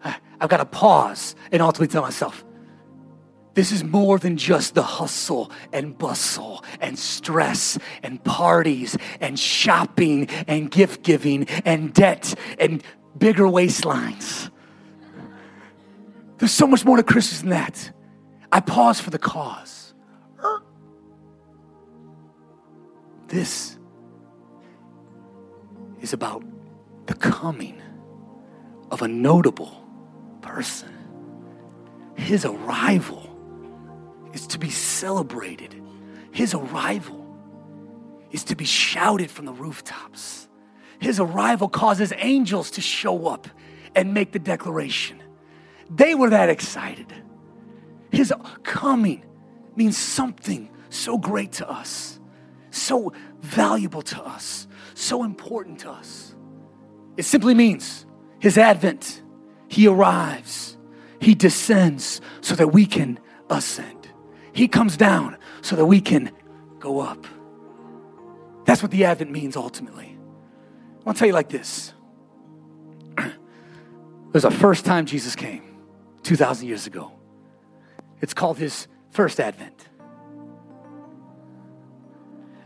I've 0.04 0.50
got 0.50 0.58
to 0.58 0.66
pause 0.66 1.36
and 1.52 1.62
ultimately 1.62 1.92
tell 1.92 2.02
myself, 2.02 2.44
this 3.54 3.72
is 3.72 3.84
more 3.84 4.18
than 4.18 4.38
just 4.38 4.76
the 4.76 4.84
hustle 4.84 5.52
and 5.74 5.98
bustle 5.98 6.64
and 6.80 6.98
stress 6.98 7.78
and 8.02 8.24
parties 8.24 8.98
and 9.20 9.38
shopping 9.38 10.30
and 10.48 10.72
gift 10.72 11.04
giving 11.04 11.48
and 11.66 11.94
debt 11.94 12.34
and 12.60 12.82
bigger 13.18 13.44
waistlines. 13.44 14.50
There's 16.38 16.52
so 16.52 16.66
much 16.66 16.86
more 16.86 16.98
to 16.98 17.04
Christmas 17.04 17.42
than 17.42 17.50
that. 17.50 17.92
I 18.52 18.62
pause 18.62 19.02
for 19.02 19.10
the 19.10 19.20
cause. 19.20 19.94
This 23.28 23.78
is 26.02 26.14
about 26.14 26.44
the 27.06 27.14
coming 27.16 27.82
of 28.92 29.02
a 29.02 29.08
notable 29.08 29.86
person, 30.42 30.92
his 32.16 32.46
arrival 32.46 33.31
is 34.34 34.48
to 34.48 34.60
be 34.60 34.70
celebrated. 34.70 35.82
His 36.32 36.54
arrival 36.54 37.28
is 38.32 38.44
to 38.46 38.56
be 38.56 38.66
shouted 38.66 39.30
from 39.30 39.46
the 39.46 39.54
rooftops. 39.54 40.48
His 41.00 41.20
arrival 41.20 41.68
causes 41.68 42.14
angels 42.18 42.72
to 42.72 42.82
show 42.82 43.28
up 43.28 43.48
and 43.96 44.14
make 44.14 44.32
the 44.32 44.40
declaration. 44.40 45.22
They 45.90 46.16
were 46.16 46.30
that 46.30 46.50
excited. 46.50 47.14
His 48.12 48.34
coming 48.64 49.26
means 49.76 49.98
something 49.98 50.70
so 50.90 51.18
great 51.18 51.54
to 51.54 51.70
us, 51.70 52.20
so 52.70 53.14
valuable 53.40 54.02
to 54.04 54.22
us, 54.24 54.68
so 54.94 55.24
important 55.24 55.80
to 55.80 55.90
us. 55.90 56.36
It 57.18 57.24
simply 57.24 57.54
means 57.54 58.06
his 58.40 58.58
advent. 58.58 59.24
He 59.68 59.88
arrives, 59.88 60.78
he 61.20 61.34
descends 61.34 62.22
so 62.42 62.56
that 62.56 62.70
we 62.70 62.86
can 62.86 63.20
ascend. 63.50 64.01
He 64.54 64.68
comes 64.68 64.98
down 64.98 65.38
so 65.62 65.76
that 65.76 65.86
we 65.86 66.02
can 66.02 66.32
go 66.80 67.00
up. 67.00 67.26
That's 68.66 68.82
what 68.82 68.92
the 68.92 69.06
Advent 69.06 69.32
means 69.32 69.56
ultimately. 69.56 70.18
I'll 71.06 71.14
tell 71.14 71.28
you 71.28 71.34
like 71.34 71.50
this 71.50 71.94
there's 74.32 74.46
a 74.46 74.52
first 74.52 74.86
time 74.86 75.06
Jesus 75.06 75.36
came 75.36 75.64
2,000 76.24 76.68
years 76.68 76.88
ago. 76.88 77.12
It's 78.22 78.34
called 78.34 78.58
his 78.58 78.88
first 79.10 79.40
advent. 79.40 79.90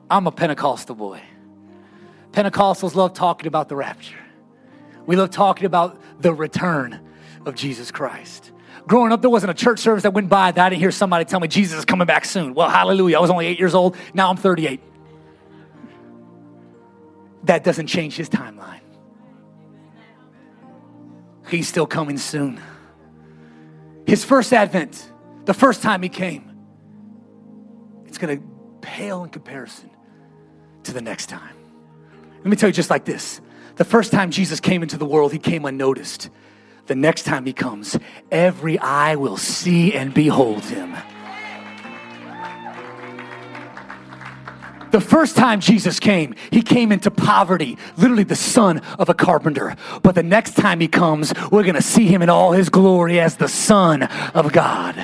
I'm 0.10 0.28
a 0.28 0.32
Pentecostal 0.32 0.96
boy. 0.96 1.22
Pentecostals 2.32 2.96
love 2.96 3.14
talking 3.14 3.48
about 3.48 3.70
the 3.70 3.76
rapture. 3.76 4.20
We 5.06 5.16
love 5.16 5.32
talking 5.32 5.66
about 5.66 6.00
the 6.22 6.34
return 6.34 7.00
of 7.46 7.56
Jesus 7.56 7.92
Christ. 7.92 8.52
Growing 8.88 9.12
up, 9.12 9.22
there 9.22 9.30
wasn't 9.30 9.50
a 9.50 9.56
church 9.56 9.80
service 9.80 10.04
that 10.04 10.14
went 10.14 10.30
by 10.30 10.52
that 10.52 10.66
I 10.66 10.70
didn't 10.70 10.82
hear 10.82 10.92
somebody 10.92 11.26
tell 11.26 11.40
me 11.40 11.48
Jesus 11.48 11.80
is 11.80 11.86
coming 11.86 12.06
back 12.06 12.24
soon. 12.26 12.54
Well, 12.54 12.70
hallelujah. 12.70 13.18
I 13.18 13.20
was 13.20 13.32
only 13.32 13.48
eight 13.48 13.58
years 13.58 13.74
old. 13.74 13.96
Now 14.14 14.30
I'm 14.30 14.38
38. 14.38 14.80
That 17.46 17.64
doesn't 17.64 17.88
change 17.88 18.16
his 18.16 18.30
timeline. 18.30 18.82
He's 21.50 21.68
still 21.68 21.88
coming 21.88 22.18
soon. 22.18 22.60
His 24.06 24.24
first 24.24 24.54
advent, 24.54 25.12
the 25.46 25.54
first 25.54 25.82
time 25.82 26.02
he 26.02 26.10
came, 26.10 26.52
it's 28.06 28.18
going 28.18 28.38
to 28.38 28.46
pale 28.82 29.24
in 29.24 29.30
comparison 29.30 29.90
to 30.84 30.94
the 30.94 31.02
next 31.02 31.28
time. 31.28 31.56
Let 32.38 32.46
me 32.46 32.56
tell 32.56 32.70
you 32.70 32.74
just 32.74 32.92
like 32.92 33.06
this 33.06 33.42
the 33.76 33.86
first 33.86 34.12
time 34.12 34.32
Jesus 34.32 34.60
came 34.60 34.84
into 34.84 34.98
the 34.98 35.06
world, 35.06 35.34
he 35.34 35.40
came 35.40 35.66
unnoticed. 35.66 36.30
The 36.88 36.96
next 36.96 37.24
time 37.24 37.46
he 37.46 37.54
comes, 37.54 37.98
every 38.32 38.78
eye 38.80 39.16
will 39.16 39.38
see 39.38 39.94
and 39.94 40.14
behold 40.14 40.64
him. 40.66 40.96
The 44.92 45.02
first 45.02 45.36
time 45.36 45.60
Jesus 45.60 46.00
came, 46.00 46.36
he 46.52 46.62
came 46.62 46.92
into 46.92 47.12
poverty, 47.12 47.78
literally 47.98 48.24
the 48.24 48.36
son 48.36 48.80
of 48.98 49.10
a 49.10 49.14
carpenter. 49.14 49.76
But 50.04 50.16
the 50.16 50.24
next 50.24 50.56
time 50.56 50.80
he 50.80 50.88
comes, 50.88 51.34
we're 51.52 51.64
going 51.64 51.76
to 51.76 51.82
see 51.82 52.06
him 52.06 52.22
in 52.22 52.30
all 52.30 52.54
his 52.54 52.70
glory 52.70 53.20
as 53.20 53.36
the 53.36 53.50
Son 53.50 54.04
of 54.04 54.54
God. 54.54 54.96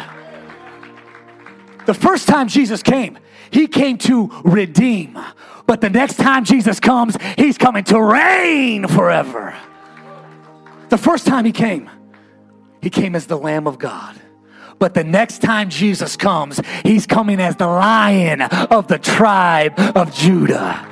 The 1.87 1.93
first 1.93 2.27
time 2.27 2.47
Jesus 2.47 2.81
came, 2.81 3.17
he 3.49 3.67
came 3.67 3.97
to 3.97 4.31
redeem. 4.45 5.19
But 5.65 5.81
the 5.81 5.89
next 5.89 6.15
time 6.15 6.45
Jesus 6.45 6.79
comes, 6.79 7.17
he's 7.37 7.57
coming 7.57 7.83
to 7.85 8.01
reign 8.01 8.87
forever. 8.87 9.53
The 10.91 10.97
first 10.97 11.25
time 11.25 11.45
he 11.45 11.53
came, 11.53 11.89
he 12.81 12.89
came 12.89 13.15
as 13.15 13.25
the 13.25 13.37
Lamb 13.37 13.65
of 13.65 13.79
God. 13.79 14.13
But 14.77 14.93
the 14.93 15.05
next 15.05 15.41
time 15.41 15.69
Jesus 15.69 16.17
comes, 16.17 16.59
he's 16.83 17.07
coming 17.07 17.39
as 17.39 17.55
the 17.55 17.67
lion 17.67 18.41
of 18.41 18.89
the 18.89 18.99
tribe 18.99 19.79
of 19.95 20.13
Judah. 20.13 20.85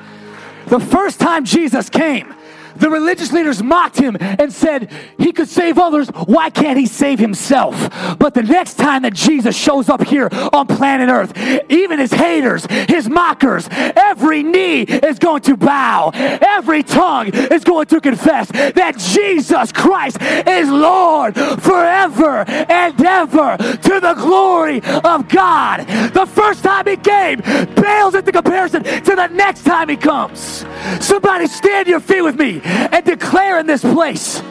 The 0.68 0.80
first 0.80 1.20
time 1.20 1.44
Jesus 1.44 1.90
came, 1.90 2.34
the 2.76 2.90
religious 2.90 3.32
leaders 3.32 3.62
mocked 3.62 3.98
him 3.98 4.18
and 4.20 4.52
said, 4.52 4.92
He 5.18 5.32
could 5.32 5.50
save 5.50 5.78
others. 5.78 6.10
Why 6.10 6.50
can't 6.50 6.78
he 6.78 6.86
save 6.86 7.20
himself? 7.20 7.76
But 8.18 8.34
the 8.34 8.44
next 8.44 8.76
time 8.76 9.04
that 9.04 9.14
Jesus 9.14 9.58
shows 9.58 9.90
up 9.90 10.04
here 10.04 10.30
on 10.54 10.68
planet 10.68 11.10
Earth, 11.10 11.38
even 11.70 12.00
his 12.00 12.12
haters, 12.12 12.66
his 12.88 13.10
mockers, 13.10 13.68
every 13.72 14.44
knee 14.44 14.82
is 14.84 15.20
going 15.20 15.42
to 15.44 15.58
bow, 15.58 16.12
every 16.14 16.84
tongue 16.84 17.30
is 17.34 17.64
going 17.64 17.88
to 17.88 18.02
confess 18.02 18.48
that 18.50 18.98
Jesus 18.98 19.72
Christ 19.72 20.22
is 20.22 20.70
Lord 20.70 21.36
forever 21.36 22.46
and 22.48 23.00
ever 23.06 23.58
to 23.58 24.00
the 24.00 24.16
glory 24.18 24.82
of 25.04 25.28
God. 25.30 25.88
The 26.14 26.26
first 26.26 26.64
time 26.64 26.88
he 26.88 26.98
came 26.98 27.42
pales 27.42 28.16
into 28.16 28.32
comparison 28.32 28.84
to 28.84 29.16
the 29.16 29.28
next 29.28 29.64
time 29.64 29.90
he 29.90 29.98
comes. 29.98 30.66
Somebody 31.00 31.48
stand 31.48 31.88
your 31.88 32.00
feet 32.00 32.22
with 32.22 32.36
me 32.36 32.62
and 32.70 33.06
declare 33.06 33.60
in 33.60 33.68
this 33.68 33.82
place 33.82 34.42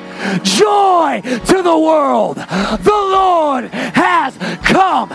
joy 0.43 1.21
to 1.23 1.63
the 1.63 1.79
world. 1.79 2.37
The 2.37 2.91
Lord 2.91 3.65
has 3.73 4.37
come. 4.65 5.11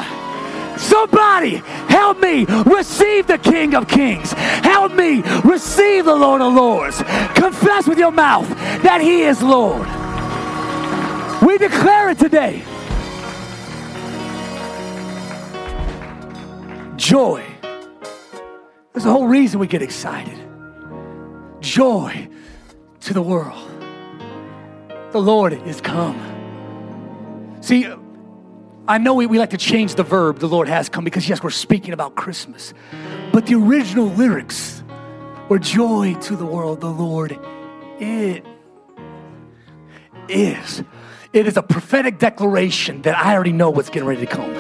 Somebody 0.78 1.56
help 1.88 2.20
me 2.20 2.46
receive 2.66 3.28
the 3.28 3.38
King 3.38 3.76
of 3.76 3.88
Kings. 3.88 4.34
Help 4.34 4.94
me 4.94 5.22
receive 5.44 6.06
the 6.06 6.16
Lord 6.16 6.42
of 6.42 6.54
Lords. 6.54 6.98
Confess 7.36 7.88
with 7.88 7.98
your 7.98 8.12
mouth 8.12 8.48
that 8.84 9.02
He 9.02 9.24
is 9.24 9.42
Lord. 9.42 9.88
We 11.46 11.58
declare 11.58 12.10
it 12.10 12.20
today. 12.20 12.64
Joy. 16.96 17.44
There's 18.94 19.06
a 19.06 19.12
whole 19.12 19.28
reason 19.28 19.60
we 19.60 19.68
get 19.68 19.82
excited. 19.82 20.40
Joy 21.60 22.30
to 23.06 23.14
the 23.14 23.22
world. 23.22 23.70
The 25.12 25.22
Lord 25.22 25.54
is 25.54 25.82
come. 25.82 26.20
See, 27.62 27.88
I 28.88 28.98
know 28.98 29.14
we, 29.14 29.26
we 29.26 29.40
like 29.40 29.52
to 29.52 29.58
change 29.58 29.96
the 29.96 30.04
verb, 30.04 30.40
the 30.40 30.48
Lord 30.48 30.68
has 30.68 30.90
come, 30.90 31.04
because 31.04 31.28
yes, 31.30 31.44
we're 31.44 31.50
speaking 31.50 31.94
about 31.94 32.16
Christmas. 32.16 32.74
But 33.32 33.46
the 33.46 33.56
original 33.56 34.08
lyrics 34.08 34.84
were 35.50 35.60
joy 35.60 36.16
to 36.22 36.36
the 36.36 36.46
world, 36.46 36.82
the 36.82 36.90
Lord 36.90 37.38
it 38.00 38.46
is. 40.28 40.84
It 41.32 41.48
is 41.48 41.58
a 41.58 41.64
prophetic 41.64 42.20
declaration 42.20 43.02
that 43.04 43.18
I 43.18 43.34
already 43.34 43.54
know 43.54 43.70
what's 43.70 43.90
getting 43.90 44.08
ready 44.08 44.22
to 44.22 44.28
come. 44.28 44.54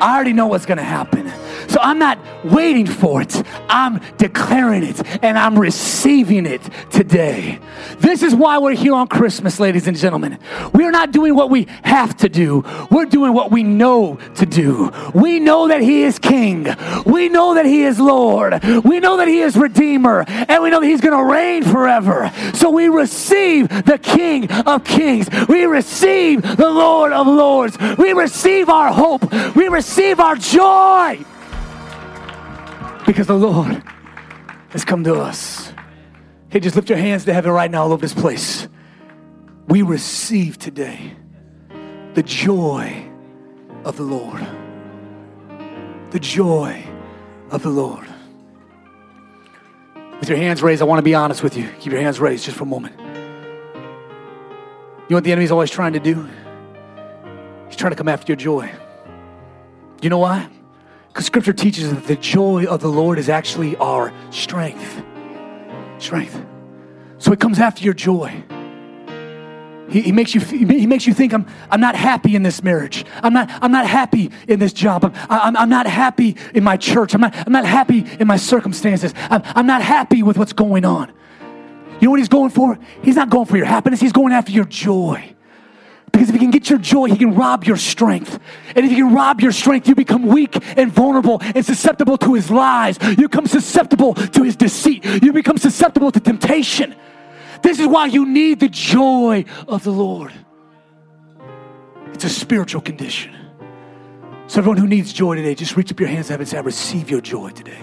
I 0.00 0.14
already 0.14 0.32
know 0.32 0.46
what's 0.46 0.66
going 0.66 0.78
to 0.78 0.84
happen. 0.84 1.26
So 1.68 1.78
I'm 1.80 1.98
not 1.98 2.18
waiting 2.44 2.86
for 2.86 3.22
it. 3.22 3.42
I'm 3.68 4.00
declaring 4.16 4.82
it 4.82 5.00
and 5.22 5.38
I'm 5.38 5.58
receiving 5.58 6.46
it 6.46 6.62
today. 6.90 7.60
This 7.98 8.22
is 8.22 8.34
why 8.34 8.58
we're 8.58 8.74
here 8.74 8.94
on 8.94 9.06
Christmas, 9.06 9.60
ladies 9.60 9.86
and 9.86 9.96
gentlemen. 9.96 10.38
We're 10.72 10.90
not 10.90 11.12
doing 11.12 11.34
what 11.34 11.50
we 11.50 11.66
have 11.82 12.16
to 12.18 12.28
do, 12.28 12.64
we're 12.90 13.06
doing 13.06 13.34
what 13.34 13.50
we 13.50 13.62
know 13.62 14.18
to 14.36 14.46
do. 14.46 14.90
We 15.14 15.40
know 15.40 15.68
that 15.68 15.82
He 15.82 16.02
is 16.02 16.18
King, 16.18 16.66
we 17.04 17.28
know 17.28 17.54
that 17.54 17.66
He 17.66 17.84
is 17.84 18.00
Lord, 18.00 18.62
we 18.84 19.00
know 19.00 19.18
that 19.18 19.28
He 19.28 19.40
is 19.40 19.56
Redeemer, 19.56 20.24
and 20.26 20.62
we 20.62 20.70
know 20.70 20.80
that 20.80 20.86
He's 20.86 21.00
going 21.00 21.16
to 21.16 21.32
reign 21.32 21.62
forever. 21.64 22.32
So 22.54 22.70
we 22.70 22.88
receive 22.88 23.68
the 23.68 23.98
King 23.98 24.50
of 24.50 24.84
Kings, 24.84 25.28
we 25.48 25.64
receive 25.64 26.42
the 26.42 26.70
Lord 26.70 27.12
of 27.12 27.26
Lords, 27.26 27.76
we 27.98 28.12
receive 28.12 28.68
our 28.68 28.92
hope, 28.92 29.30
we 29.54 29.68
receive 29.68 30.18
our 30.18 30.36
joy 30.36 31.24
because 33.08 33.26
the 33.26 33.34
Lord 33.34 33.82
has 34.68 34.84
come 34.84 35.02
to 35.04 35.14
us. 35.14 35.72
Hey, 36.50 36.60
just 36.60 36.76
lift 36.76 36.90
your 36.90 36.98
hands 36.98 37.24
to 37.24 37.32
heaven 37.32 37.50
right 37.50 37.70
now, 37.70 37.84
all 37.84 37.92
over 37.94 38.02
this 38.02 38.12
place. 38.12 38.68
We 39.66 39.80
receive 39.80 40.58
today 40.58 41.16
the 42.12 42.22
joy 42.22 43.10
of 43.84 43.96
the 43.96 44.02
Lord. 44.02 44.46
The 46.10 46.20
joy 46.20 46.86
of 47.50 47.62
the 47.62 47.70
Lord. 47.70 48.06
With 50.20 50.28
your 50.28 50.36
hands 50.36 50.62
raised, 50.62 50.82
I 50.82 50.84
want 50.84 50.98
to 50.98 51.02
be 51.02 51.14
honest 51.14 51.42
with 51.42 51.56
you. 51.56 51.70
Keep 51.80 51.92
your 51.92 52.02
hands 52.02 52.20
raised 52.20 52.44
just 52.44 52.58
for 52.58 52.64
a 52.64 52.66
moment. 52.66 52.94
You 52.98 53.06
know 55.08 55.16
what 55.16 55.24
the 55.24 55.32
enemy's 55.32 55.50
always 55.50 55.70
trying 55.70 55.94
to 55.94 56.00
do? 56.00 56.28
He's 57.68 57.76
trying 57.76 57.92
to 57.92 57.96
come 57.96 58.08
after 58.08 58.30
your 58.30 58.36
joy. 58.36 58.70
You 60.02 60.10
know 60.10 60.18
why? 60.18 60.50
Scripture 61.20 61.52
teaches 61.52 61.92
that 61.92 62.04
the 62.04 62.16
joy 62.16 62.64
of 62.64 62.80
the 62.80 62.88
Lord 62.88 63.18
is 63.18 63.28
actually 63.28 63.76
our 63.76 64.12
strength. 64.30 65.02
Strength. 65.98 66.44
So 67.18 67.32
it 67.32 67.40
comes 67.40 67.58
after 67.58 67.84
your 67.84 67.94
joy. 67.94 68.44
He, 69.88 70.02
he, 70.02 70.12
makes 70.12 70.34
you, 70.34 70.40
he 70.40 70.86
makes 70.86 71.06
you 71.06 71.14
think 71.14 71.32
I'm, 71.32 71.46
I'm 71.70 71.80
not 71.80 71.96
happy 71.96 72.34
in 72.34 72.42
this 72.42 72.62
marriage. 72.62 73.04
I'm 73.22 73.32
not, 73.32 73.50
I'm 73.62 73.72
not 73.72 73.86
happy 73.86 74.30
in 74.46 74.58
this 74.58 74.72
job. 74.72 75.04
I'm, 75.04 75.12
I'm, 75.30 75.56
I'm 75.56 75.68
not 75.70 75.86
happy 75.86 76.36
in 76.54 76.62
my 76.62 76.76
church. 76.76 77.14
I'm 77.14 77.20
not, 77.20 77.34
I'm 77.34 77.52
not 77.52 77.64
happy 77.64 78.04
in 78.20 78.26
my 78.26 78.36
circumstances. 78.36 79.14
I'm, 79.30 79.42
I'm 79.44 79.66
not 79.66 79.82
happy 79.82 80.22
with 80.22 80.36
what's 80.36 80.52
going 80.52 80.84
on. 80.84 81.12
You 82.00 82.06
know 82.06 82.10
what 82.10 82.20
he's 82.20 82.28
going 82.28 82.50
for? 82.50 82.78
He's 83.02 83.16
not 83.16 83.30
going 83.30 83.46
for 83.46 83.56
your 83.56 83.66
happiness. 83.66 83.98
He's 83.98 84.12
going 84.12 84.32
after 84.32 84.52
your 84.52 84.66
joy. 84.66 85.34
Because 86.12 86.28
if 86.28 86.34
he 86.34 86.38
can 86.38 86.50
get 86.50 86.70
your 86.70 86.78
joy, 86.78 87.06
he 87.06 87.16
can 87.16 87.34
rob 87.34 87.64
your 87.64 87.76
strength. 87.76 88.38
And 88.74 88.84
if 88.84 88.90
he 88.90 88.96
can 88.96 89.14
rob 89.14 89.40
your 89.40 89.52
strength, 89.52 89.88
you 89.88 89.94
become 89.94 90.26
weak 90.26 90.56
and 90.76 90.92
vulnerable 90.92 91.40
and 91.42 91.64
susceptible 91.64 92.16
to 92.18 92.34
his 92.34 92.50
lies. 92.50 92.98
You 93.02 93.28
become 93.28 93.46
susceptible 93.46 94.14
to 94.14 94.42
his 94.42 94.56
deceit. 94.56 95.04
You 95.22 95.32
become 95.32 95.58
susceptible 95.58 96.10
to 96.12 96.20
temptation. 96.20 96.94
This 97.62 97.78
is 97.78 97.86
why 97.86 98.06
you 98.06 98.26
need 98.26 98.60
the 98.60 98.68
joy 98.68 99.44
of 99.66 99.84
the 99.84 99.90
Lord. 99.90 100.32
It's 102.14 102.24
a 102.24 102.28
spiritual 102.28 102.80
condition. 102.80 103.34
So, 104.46 104.60
everyone 104.60 104.78
who 104.78 104.86
needs 104.86 105.12
joy 105.12 105.36
today, 105.36 105.54
just 105.54 105.76
reach 105.76 105.92
up 105.92 106.00
your 106.00 106.08
hands 106.08 106.28
to 106.28 106.32
heaven 106.32 106.42
and 106.42 106.48
say, 106.48 106.56
I 106.56 106.60
receive 106.60 107.10
your 107.10 107.20
joy 107.20 107.50
today. 107.50 107.78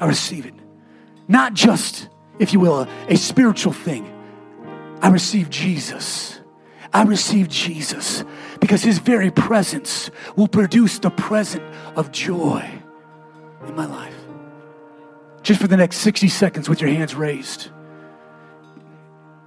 I 0.00 0.06
receive 0.06 0.44
it. 0.44 0.54
Not 1.28 1.54
just, 1.54 2.08
if 2.40 2.52
you 2.52 2.58
will, 2.58 2.80
a, 2.80 2.88
a 3.08 3.16
spiritual 3.16 3.72
thing. 3.72 4.12
I 5.02 5.08
receive 5.08 5.50
Jesus. 5.50 6.40
I 6.92 7.02
receive 7.02 7.48
Jesus 7.48 8.24
because 8.60 8.82
his 8.82 8.98
very 9.00 9.30
presence 9.30 10.10
will 10.36 10.46
produce 10.46 11.00
the 11.00 11.10
present 11.10 11.62
of 11.96 12.12
joy 12.12 12.64
in 13.66 13.74
my 13.74 13.86
life. 13.86 14.14
Just 15.42 15.60
for 15.60 15.66
the 15.66 15.76
next 15.76 15.98
60 15.98 16.28
seconds 16.28 16.68
with 16.68 16.80
your 16.80 16.90
hands 16.90 17.16
raised. 17.16 17.70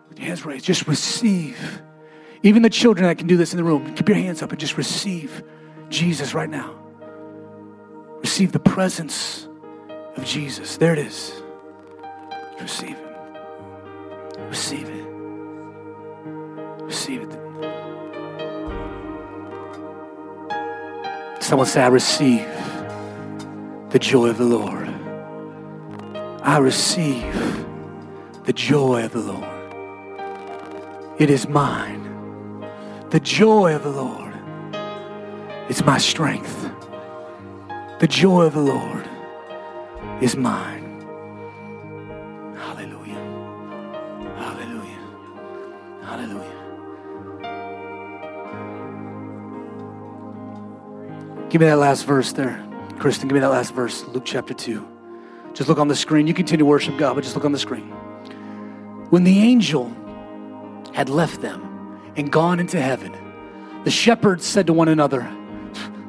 With 0.09 0.19
your 0.19 0.27
hands 0.27 0.45
raised, 0.45 0.65
just 0.65 0.87
receive. 0.87 1.81
Even 2.43 2.61
the 2.61 2.69
children 2.69 3.07
that 3.07 3.17
can 3.17 3.27
do 3.27 3.37
this 3.37 3.53
in 3.53 3.57
the 3.57 3.63
room, 3.63 3.95
keep 3.95 4.09
your 4.09 4.17
hands 4.17 4.41
up 4.41 4.51
and 4.51 4.59
just 4.59 4.77
receive 4.77 5.41
Jesus 5.89 6.33
right 6.33 6.49
now. 6.49 6.75
Receive 8.19 8.51
the 8.51 8.59
presence 8.59 9.47
of 10.17 10.25
Jesus. 10.25 10.75
There 10.77 10.91
it 10.91 10.99
is. 10.99 11.31
Receive 12.59 12.97
it. 12.97 14.39
Receive 14.49 14.89
it. 14.89 15.04
Receive 16.85 17.21
it. 17.23 17.31
Someone 21.41 21.67
say, 21.67 21.81
I 21.81 21.87
receive 21.87 22.47
the 23.89 23.99
joy 23.99 24.29
of 24.29 24.37
the 24.37 24.45
Lord. 24.45 24.89
I 26.41 26.57
receive 26.59 27.65
the 28.43 28.53
joy 28.53 29.03
of 29.05 29.11
the 29.13 29.19
Lord. 29.19 29.43
It 31.19 31.29
is 31.29 31.47
mine. 31.47 32.03
The 33.09 33.19
joy 33.19 33.75
of 33.75 33.83
the 33.83 33.89
Lord 33.89 34.33
is 35.69 35.83
my 35.83 35.97
strength. 35.97 36.69
The 37.99 38.07
joy 38.07 38.43
of 38.43 38.53
the 38.53 38.61
Lord 38.61 39.09
is 40.21 40.35
mine. 40.35 40.84
Give 51.55 51.61
me 51.61 51.67
that 51.67 51.77
last 51.77 52.05
verse 52.05 52.33
there. 52.33 52.61
Kristen, 52.99 53.29
give 53.29 53.35
me 53.35 53.39
that 53.39 53.47
last 53.47 53.73
verse, 53.73 54.03
Luke 54.09 54.25
chapter 54.25 54.53
2. 54.53 54.85
Just 55.53 55.69
look 55.69 55.79
on 55.79 55.87
the 55.87 55.95
screen. 55.95 56.27
You 56.27 56.33
continue 56.33 56.57
to 56.57 56.65
worship 56.65 56.97
God, 56.97 57.13
but 57.13 57.23
just 57.23 57.33
look 57.33 57.45
on 57.45 57.53
the 57.53 57.57
screen. 57.57 57.91
When 59.09 59.23
the 59.23 59.39
angel 59.39 59.89
had 60.93 61.07
left 61.07 61.39
them 61.39 61.97
and 62.17 62.29
gone 62.29 62.59
into 62.59 62.81
heaven, 62.81 63.15
the 63.85 63.89
shepherds 63.89 64.43
said 64.43 64.67
to 64.67 64.73
one 64.73 64.89
another, 64.89 65.33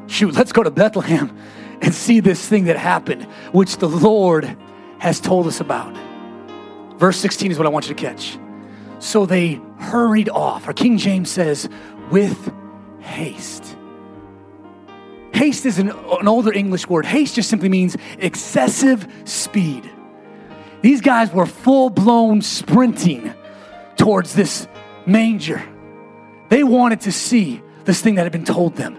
Shoot, 0.08 0.34
let's 0.34 0.50
go 0.50 0.64
to 0.64 0.70
Bethlehem 0.72 1.30
and 1.80 1.94
see 1.94 2.18
this 2.18 2.44
thing 2.48 2.64
that 2.64 2.76
happened, 2.76 3.22
which 3.52 3.76
the 3.76 3.88
Lord 3.88 4.56
has 4.98 5.20
told 5.20 5.46
us 5.46 5.60
about. 5.60 5.96
Verse 6.98 7.18
16 7.18 7.52
is 7.52 7.56
what 7.56 7.68
I 7.68 7.70
want 7.70 7.88
you 7.88 7.94
to 7.94 8.02
catch. 8.02 8.36
So 8.98 9.26
they 9.26 9.60
hurried 9.78 10.28
off, 10.28 10.66
or 10.66 10.72
King 10.72 10.98
James 10.98 11.30
says, 11.30 11.68
with 12.10 12.52
haste. 12.98 13.75
Haste 15.36 15.66
is 15.66 15.78
an, 15.78 15.90
an 15.90 16.28
older 16.28 16.50
English 16.50 16.88
word. 16.88 17.04
Haste 17.04 17.34
just 17.34 17.50
simply 17.50 17.68
means 17.68 17.94
excessive 18.18 19.06
speed. 19.26 19.90
These 20.80 21.02
guys 21.02 21.30
were 21.30 21.44
full 21.44 21.90
blown 21.90 22.40
sprinting 22.40 23.34
towards 23.96 24.34
this 24.34 24.66
manger. 25.04 25.62
They 26.48 26.62
wanted 26.62 27.02
to 27.02 27.12
see 27.12 27.60
this 27.84 28.00
thing 28.00 28.14
that 28.14 28.22
had 28.22 28.32
been 28.32 28.46
told 28.46 28.76
them. 28.76 28.98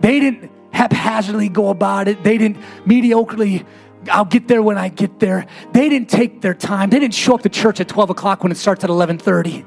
They 0.00 0.20
didn't 0.20 0.50
haphazardly 0.72 1.48
go 1.48 1.70
about 1.70 2.06
it. 2.06 2.22
They 2.22 2.36
didn't 2.36 2.58
mediocrely, 2.84 3.64
I'll 4.10 4.26
get 4.26 4.48
there 4.48 4.62
when 4.62 4.76
I 4.76 4.90
get 4.90 5.20
there. 5.20 5.46
They 5.72 5.88
didn't 5.88 6.10
take 6.10 6.42
their 6.42 6.54
time. 6.54 6.90
They 6.90 6.98
didn't 6.98 7.14
show 7.14 7.34
up 7.34 7.42
to 7.42 7.48
church 7.48 7.80
at 7.80 7.88
12 7.88 8.10
o'clock 8.10 8.42
when 8.42 8.52
it 8.52 8.58
starts 8.58 8.84
at 8.84 8.90
1130. 8.90 9.64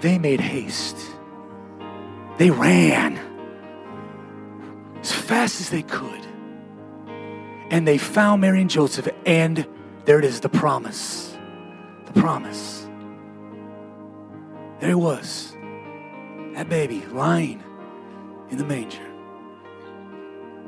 They 0.00 0.18
made 0.18 0.40
haste. 0.40 0.96
They 2.38 2.50
ran 2.50 3.18
as 5.00 5.12
fast 5.12 5.60
as 5.60 5.70
they 5.70 5.82
could. 5.82 6.26
And 7.70 7.86
they 7.86 7.98
found 7.98 8.40
Mary 8.40 8.60
and 8.60 8.70
Joseph, 8.70 9.08
and 9.26 9.66
there 10.06 10.18
it 10.18 10.24
is 10.24 10.40
the 10.40 10.48
promise. 10.48 11.36
The 12.06 12.20
promise. 12.20 12.88
There 14.80 14.88
he 14.88 14.94
was, 14.94 15.54
that 16.54 16.68
baby 16.70 17.04
lying 17.12 17.62
in 18.50 18.56
the 18.56 18.64
manger. 18.64 19.06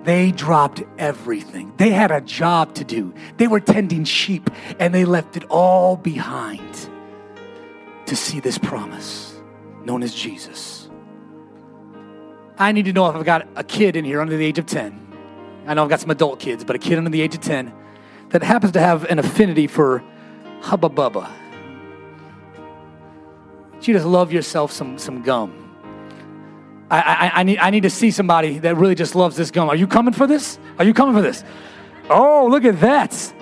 They 0.05 0.33
dropped 0.33 0.83
everything. 0.99 1.73
They 1.79 1.91
had 1.91 2.11
a 2.11 2.21
job 2.21 2.75
to 2.75 2.85
do. 2.85 3.15
They 3.39 3.47
were 3.47 3.61
tending 3.61 4.05
sheep 4.05 4.51
and 4.79 4.93
they 4.93 5.05
left 5.05 5.37
it 5.37 5.45
all 5.49 5.97
behind 5.97 6.91
to 8.13 8.17
see 8.17 8.41
this 8.41 8.59
promise 8.59 9.41
known 9.87 10.03
as 10.03 10.13
Jesus. 10.13 10.91
I 12.59 12.73
need 12.73 12.85
to 12.85 12.93
know 12.93 13.09
if 13.09 13.17
I've 13.17 13.25
got 13.25 13.49
a 13.57 13.65
kid 13.65 13.97
in 13.97 14.05
here 14.05 14.21
under 14.21 14.37
the 14.37 14.45
age 14.45 14.59
of 14.59 14.67
10. 14.67 15.65
I 15.67 15.73
know 15.73 15.85
I've 15.85 15.89
got 15.89 16.01
some 16.01 16.11
adult 16.11 16.39
kids, 16.39 16.63
but 16.63 16.77
a 16.77 16.79
kid 16.79 16.99
under 16.99 17.09
the 17.09 17.23
age 17.23 17.35
of 17.35 17.41
10 17.41 17.73
that 18.29 18.43
happens 18.43 18.73
to 18.73 18.81
have 18.81 19.05
an 19.05 19.19
affinity 19.19 19.67
for 19.67 20.05
Hubba 20.61 20.91
Bubba. 20.91 21.31
You 23.81 23.95
just 23.95 24.05
love 24.05 24.31
yourself 24.31 24.73
some, 24.73 24.99
some 24.99 25.23
gum. 25.23 25.75
I, 26.91 27.01
I, 27.01 27.41
I, 27.41 27.43
need, 27.45 27.59
I 27.61 27.71
need 27.71 27.85
to 27.85 27.91
see 27.91 28.11
somebody 28.11 28.59
that 28.59 28.77
really 28.77 28.95
just 28.95 29.15
loves 29.15 29.37
this 29.37 29.51
gum. 29.51 29.71
Are 29.71 29.77
you 29.77 29.87
coming 29.87 30.13
for 30.13 30.27
this? 30.27 30.59
Are 30.79 30.85
you 30.85 30.93
coming 30.93 31.15
for 31.15 31.23
this? 31.23 31.45
Oh, 32.11 32.47
look 32.51 32.67
at 32.67 32.79
that. 32.81 33.35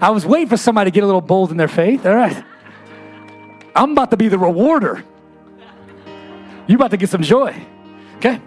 I 0.00 0.10
was 0.10 0.26
waiting 0.26 0.48
for 0.48 0.56
somebody 0.56 0.90
to 0.90 0.94
get 0.94 1.04
a 1.04 1.06
little 1.06 1.20
bold 1.20 1.52
in 1.52 1.56
their 1.56 1.68
faith. 1.68 2.04
All 2.04 2.16
right. 2.16 2.44
I'm 3.74 3.92
about 3.92 4.10
to 4.10 4.16
be 4.16 4.28
the 4.28 4.38
rewarder. 4.38 5.04
You're 6.66 6.76
about 6.76 6.90
to 6.90 6.96
get 6.96 7.08
some 7.08 7.22
joy. 7.22 7.54
Okay? 8.16 8.40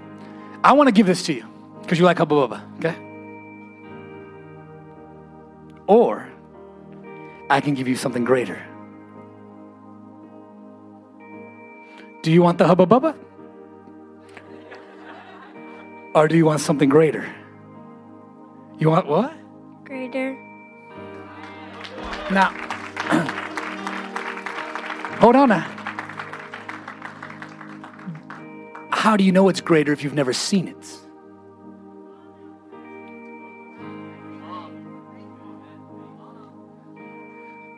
I 0.64 0.74
want 0.74 0.88
to 0.88 0.92
give 0.92 1.08
this 1.08 1.24
to 1.24 1.34
you 1.34 1.46
because 1.82 1.98
you 1.98 2.06
like 2.06 2.18
Hubba 2.18 2.36
Bubba. 2.36 2.62
Okay? 2.78 2.96
Or 5.88 6.28
I 7.50 7.60
can 7.62 7.74
give 7.74 7.88
you 7.88 7.96
something 7.96 8.24
greater. 8.24 8.62
Do 12.22 12.32
you 12.32 12.44
want 12.44 12.60
the 12.60 12.68
Hubba 12.68 12.86
Bubba? 12.86 13.16
Or 16.14 16.28
do 16.28 16.38
you 16.38 16.46
want 16.46 16.62
something 16.62 16.90
greater? 16.90 17.26
You 18.78 18.90
want 18.90 19.08
what? 19.08 19.34
Greater. 19.86 20.34
Now, 22.30 22.54
hold 25.22 25.36
on. 25.36 25.50
How 28.92 29.16
do 29.16 29.24
you 29.24 29.32
know 29.32 29.48
it's 29.50 29.62
greater 29.62 29.94
if 29.94 30.04
you've 30.04 30.14
never 30.14 30.34
seen 30.34 30.68
it? 30.68 30.98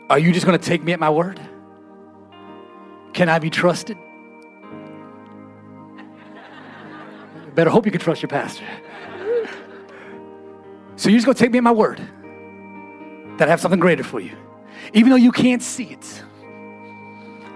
Are 0.09 0.19
you 0.19 0.31
just 0.31 0.45
going 0.45 0.57
to 0.57 0.63
take 0.63 0.83
me 0.83 0.93
at 0.93 0.99
my 0.99 1.09
word? 1.09 1.39
Can 3.13 3.29
I 3.29 3.39
be 3.39 3.49
trusted? 3.49 3.97
Better 7.55 7.69
hope 7.69 7.85
you 7.85 7.91
can 7.91 8.01
trust 8.01 8.21
your 8.21 8.29
pastor. 8.29 8.65
So 10.95 11.09
you're 11.09 11.17
just 11.17 11.25
going 11.25 11.35
to 11.35 11.43
take 11.43 11.51
me 11.51 11.57
at 11.57 11.63
my 11.63 11.71
word 11.71 11.99
that 13.37 13.47
I 13.47 13.51
have 13.51 13.61
something 13.61 13.79
greater 13.79 14.03
for 14.03 14.19
you. 14.19 14.35
Even 14.93 15.09
though 15.09 15.15
you 15.15 15.31
can't 15.31 15.61
see 15.61 15.85
it, 15.85 16.23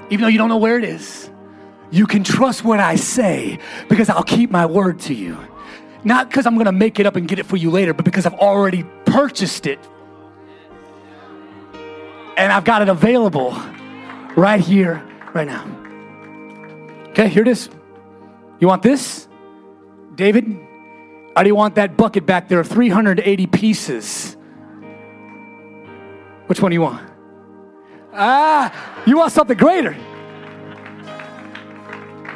even 0.10 0.22
though 0.22 0.28
you 0.28 0.38
don't 0.38 0.50
know 0.50 0.58
where 0.58 0.78
it 0.78 0.84
is, 0.84 1.30
you 1.92 2.08
can 2.08 2.24
trust 2.24 2.64
what 2.64 2.80
I 2.80 2.96
say 2.96 3.60
because 3.90 4.10
I'll 4.10 4.24
keep 4.24 4.52
my 4.52 4.66
word 4.66 5.00
to 5.02 5.14
you. 5.14 5.38
Not 6.04 6.30
because 6.30 6.46
I'm 6.46 6.56
going 6.56 6.66
to 6.66 6.72
make 6.72 7.00
it 7.00 7.06
up 7.06 7.16
and 7.16 7.28
get 7.28 7.40
it 7.40 7.46
for 7.46 7.58
you 7.58 7.72
later, 7.72 7.94
but 7.94 8.06
because 8.06 8.26
I've 8.26 8.36
already 8.36 8.84
purchased 9.06 9.66
it 9.66 9.80
and 12.38 12.54
I've 12.54 12.64
got 12.64 12.82
it 12.82 12.90
available 12.90 13.52
right 14.36 14.62
here, 14.62 15.04
right 15.34 15.48
now. 15.48 15.66
Okay, 17.10 17.28
here 17.28 17.42
it 17.42 17.48
is. 17.48 17.70
You 18.60 18.68
want 18.68 18.84
this? 18.84 19.28
David, 20.16 20.46
or 21.36 21.44
do 21.44 21.48
you 21.48 21.56
want 21.56 21.76
that 21.76 21.98
bucket 21.98 22.26
back 22.26 22.48
there 22.48 22.60
of 22.60 22.68
380 22.68 23.48
pieces? 23.48 24.38
Which 26.46 26.62
one 26.62 26.72
do 26.72 26.76
you 26.76 26.82
want? 26.82 27.07
Ah, 28.20 29.04
you 29.06 29.16
want 29.18 29.32
something 29.32 29.56
greater. 29.58 29.96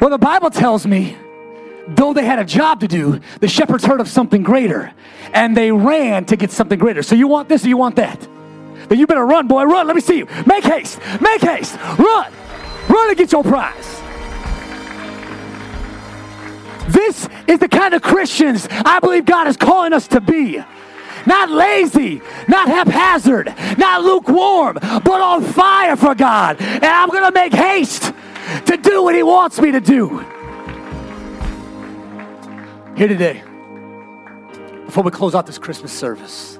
Well, 0.00 0.10
the 0.10 0.18
Bible 0.18 0.50
tells 0.50 0.86
me, 0.86 1.16
though 1.88 2.12
they 2.12 2.24
had 2.24 2.38
a 2.38 2.44
job 2.44 2.80
to 2.80 2.88
do, 2.88 3.20
the 3.40 3.48
shepherds 3.48 3.84
heard 3.84 4.00
of 4.00 4.08
something 4.08 4.44
greater 4.44 4.92
and 5.32 5.56
they 5.56 5.72
ran 5.72 6.24
to 6.26 6.36
get 6.36 6.52
something 6.52 6.78
greater. 6.78 7.02
So 7.02 7.16
you 7.16 7.26
want 7.26 7.48
this 7.48 7.64
or 7.64 7.68
you 7.68 7.76
want 7.76 7.96
that? 7.96 8.20
Then 8.88 8.98
you 8.98 9.06
better 9.06 9.24
run, 9.26 9.48
boy, 9.48 9.64
run. 9.64 9.86
Let 9.88 9.96
me 9.96 10.02
see 10.02 10.18
you. 10.18 10.26
Make 10.46 10.64
haste, 10.64 11.00
make 11.20 11.40
haste, 11.40 11.76
run, 11.98 12.32
run 12.88 13.08
and 13.08 13.18
get 13.18 13.32
your 13.32 13.42
prize. 13.42 14.00
This 16.88 17.28
is 17.48 17.58
the 17.58 17.68
kind 17.68 17.94
of 17.94 18.02
Christians 18.02 18.68
I 18.70 19.00
believe 19.00 19.24
God 19.24 19.48
is 19.48 19.56
calling 19.56 19.92
us 19.92 20.06
to 20.08 20.20
be. 20.20 20.62
Not 21.26 21.50
lazy, 21.50 22.20
not 22.48 22.68
haphazard, 22.68 23.54
not 23.78 24.02
lukewarm, 24.02 24.78
but 24.80 25.20
on 25.20 25.42
fire 25.42 25.96
for 25.96 26.14
God. 26.14 26.60
And 26.60 26.84
I'm 26.84 27.08
going 27.08 27.24
to 27.24 27.32
make 27.32 27.52
haste 27.52 28.12
to 28.66 28.76
do 28.76 29.02
what 29.02 29.14
He 29.14 29.22
wants 29.22 29.60
me 29.60 29.72
to 29.72 29.80
do. 29.80 30.24
Here 32.96 33.08
today, 33.08 33.42
before 34.84 35.02
we 35.04 35.10
close 35.10 35.34
out 35.34 35.46
this 35.46 35.58
Christmas 35.58 35.92
service, 35.92 36.58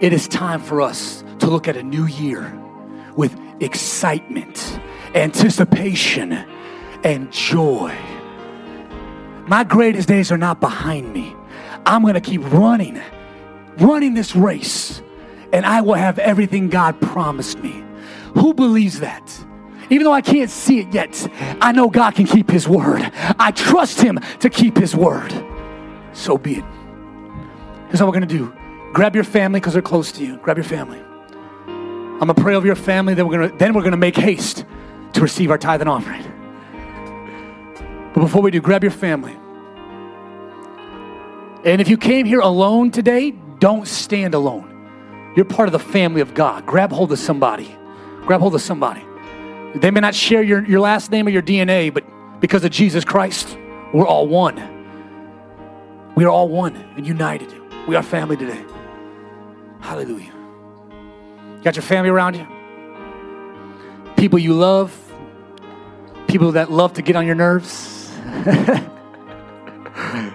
it 0.00 0.12
is 0.12 0.28
time 0.28 0.60
for 0.60 0.80
us 0.80 1.24
to 1.40 1.46
look 1.46 1.68
at 1.68 1.76
a 1.76 1.82
new 1.82 2.06
year 2.06 2.52
with 3.16 3.38
excitement, 3.60 4.78
anticipation, 5.14 6.32
and 7.04 7.32
joy. 7.32 7.96
My 9.46 9.64
greatest 9.64 10.08
days 10.08 10.32
are 10.32 10.38
not 10.38 10.60
behind 10.60 11.12
me. 11.12 11.34
I'm 11.86 12.02
going 12.02 12.14
to 12.14 12.20
keep 12.20 12.42
running, 12.52 13.00
running 13.78 14.14
this 14.14 14.34
race, 14.34 15.00
and 15.52 15.64
I 15.64 15.80
will 15.80 15.94
have 15.94 16.18
everything 16.18 16.68
God 16.68 17.00
promised 17.00 17.60
me. 17.60 17.84
Who 18.34 18.52
believes 18.52 19.00
that? 19.00 19.44
Even 19.88 20.02
though 20.04 20.12
I 20.12 20.20
can't 20.20 20.50
see 20.50 20.80
it 20.80 20.92
yet, 20.92 21.28
I 21.60 21.70
know 21.70 21.88
God 21.88 22.16
can 22.16 22.26
keep 22.26 22.50
His 22.50 22.68
word. 22.68 23.08
I 23.38 23.52
trust 23.52 24.00
Him 24.00 24.18
to 24.40 24.50
keep 24.50 24.76
His 24.76 24.96
word. 24.96 25.32
So 26.12 26.36
be 26.36 26.56
it. 26.56 26.64
Here's 27.88 28.00
what 28.00 28.08
we're 28.08 28.18
going 28.18 28.28
to 28.28 28.36
do 28.38 28.52
grab 28.92 29.14
your 29.14 29.24
family 29.24 29.60
because 29.60 29.74
they're 29.74 29.82
close 29.82 30.10
to 30.10 30.24
you. 30.24 30.38
Grab 30.38 30.56
your 30.56 30.64
family. 30.64 30.98
I'm 31.68 32.18
going 32.18 32.34
to 32.34 32.42
pray 32.42 32.54
over 32.54 32.66
your 32.66 32.74
family, 32.74 33.14
then 33.14 33.28
we're 33.28 33.36
going 33.36 33.50
to, 33.50 33.58
then 33.58 33.74
we're 33.74 33.82
going 33.82 33.92
to 33.92 33.98
make 33.98 34.16
haste 34.16 34.64
to 35.12 35.20
receive 35.20 35.50
our 35.50 35.58
tithe 35.58 35.82
and 35.82 35.90
offering. 35.90 36.24
But 38.14 38.22
before 38.22 38.40
we 38.40 38.50
do, 38.50 38.60
grab 38.60 38.82
your 38.82 38.90
family. 38.90 39.36
And 41.66 41.80
if 41.80 41.88
you 41.88 41.96
came 41.96 42.26
here 42.26 42.38
alone 42.38 42.92
today, 42.92 43.32
don't 43.58 43.88
stand 43.88 44.34
alone. 44.34 45.32
You're 45.34 45.44
part 45.44 45.68
of 45.68 45.72
the 45.72 45.80
family 45.80 46.20
of 46.20 46.32
God. 46.32 46.64
Grab 46.64 46.92
hold 46.92 47.10
of 47.10 47.18
somebody. 47.18 47.76
Grab 48.20 48.40
hold 48.40 48.54
of 48.54 48.62
somebody. 48.62 49.04
They 49.74 49.90
may 49.90 49.98
not 49.98 50.14
share 50.14 50.44
your, 50.44 50.64
your 50.64 50.78
last 50.78 51.10
name 51.10 51.26
or 51.26 51.30
your 51.30 51.42
DNA, 51.42 51.92
but 51.92 52.04
because 52.40 52.62
of 52.64 52.70
Jesus 52.70 53.04
Christ, 53.04 53.58
we're 53.92 54.06
all 54.06 54.28
one. 54.28 54.54
We 56.14 56.24
are 56.24 56.30
all 56.30 56.48
one 56.48 56.76
and 56.96 57.04
united. 57.04 57.52
We 57.88 57.96
are 57.96 58.02
family 58.02 58.36
today. 58.36 58.64
Hallelujah. 59.80 60.32
Got 61.64 61.74
your 61.74 61.82
family 61.82 62.10
around 62.10 62.36
you? 62.36 62.46
People 64.16 64.38
you 64.38 64.54
love? 64.54 64.94
People 66.28 66.52
that 66.52 66.70
love 66.70 66.92
to 66.92 67.02
get 67.02 67.16
on 67.16 67.26
your 67.26 67.34
nerves? 67.34 68.12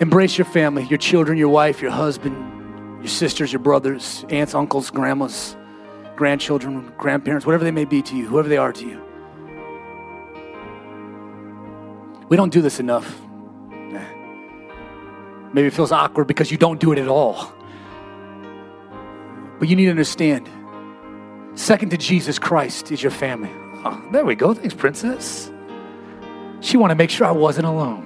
Embrace 0.00 0.36
your 0.36 0.44
family, 0.44 0.84
your 0.84 0.98
children, 0.98 1.38
your 1.38 1.48
wife, 1.48 1.80
your 1.80 1.90
husband, 1.90 2.36
your 2.98 3.08
sisters, 3.08 3.52
your 3.52 3.60
brothers, 3.60 4.24
aunts, 4.28 4.54
uncles, 4.54 4.90
grandmas, 4.90 5.56
grandchildren, 6.16 6.92
grandparents, 6.98 7.46
whatever 7.46 7.64
they 7.64 7.70
may 7.70 7.84
be 7.84 8.02
to 8.02 8.16
you, 8.16 8.26
whoever 8.26 8.48
they 8.48 8.58
are 8.58 8.72
to 8.72 8.86
you. 8.86 9.02
We 12.28 12.36
don't 12.36 12.52
do 12.52 12.60
this 12.60 12.80
enough. 12.80 13.20
Maybe 15.52 15.68
it 15.68 15.72
feels 15.72 15.92
awkward 15.92 16.26
because 16.26 16.50
you 16.50 16.58
don't 16.58 16.80
do 16.80 16.92
it 16.92 16.98
at 16.98 17.08
all. 17.08 17.52
But 19.58 19.68
you 19.68 19.76
need 19.76 19.84
to 19.84 19.90
understand 19.90 20.50
second 21.54 21.90
to 21.90 21.96
Jesus 21.96 22.38
Christ 22.38 22.92
is 22.92 23.02
your 23.02 23.12
family. 23.12 23.50
Oh, 23.84 24.08
there 24.12 24.26
we 24.26 24.34
go. 24.34 24.52
Thanks, 24.52 24.74
princess. 24.74 25.50
She 26.60 26.76
wanted 26.76 26.94
to 26.94 26.98
make 26.98 27.08
sure 27.08 27.26
I 27.26 27.30
wasn't 27.30 27.66
alone. 27.66 28.05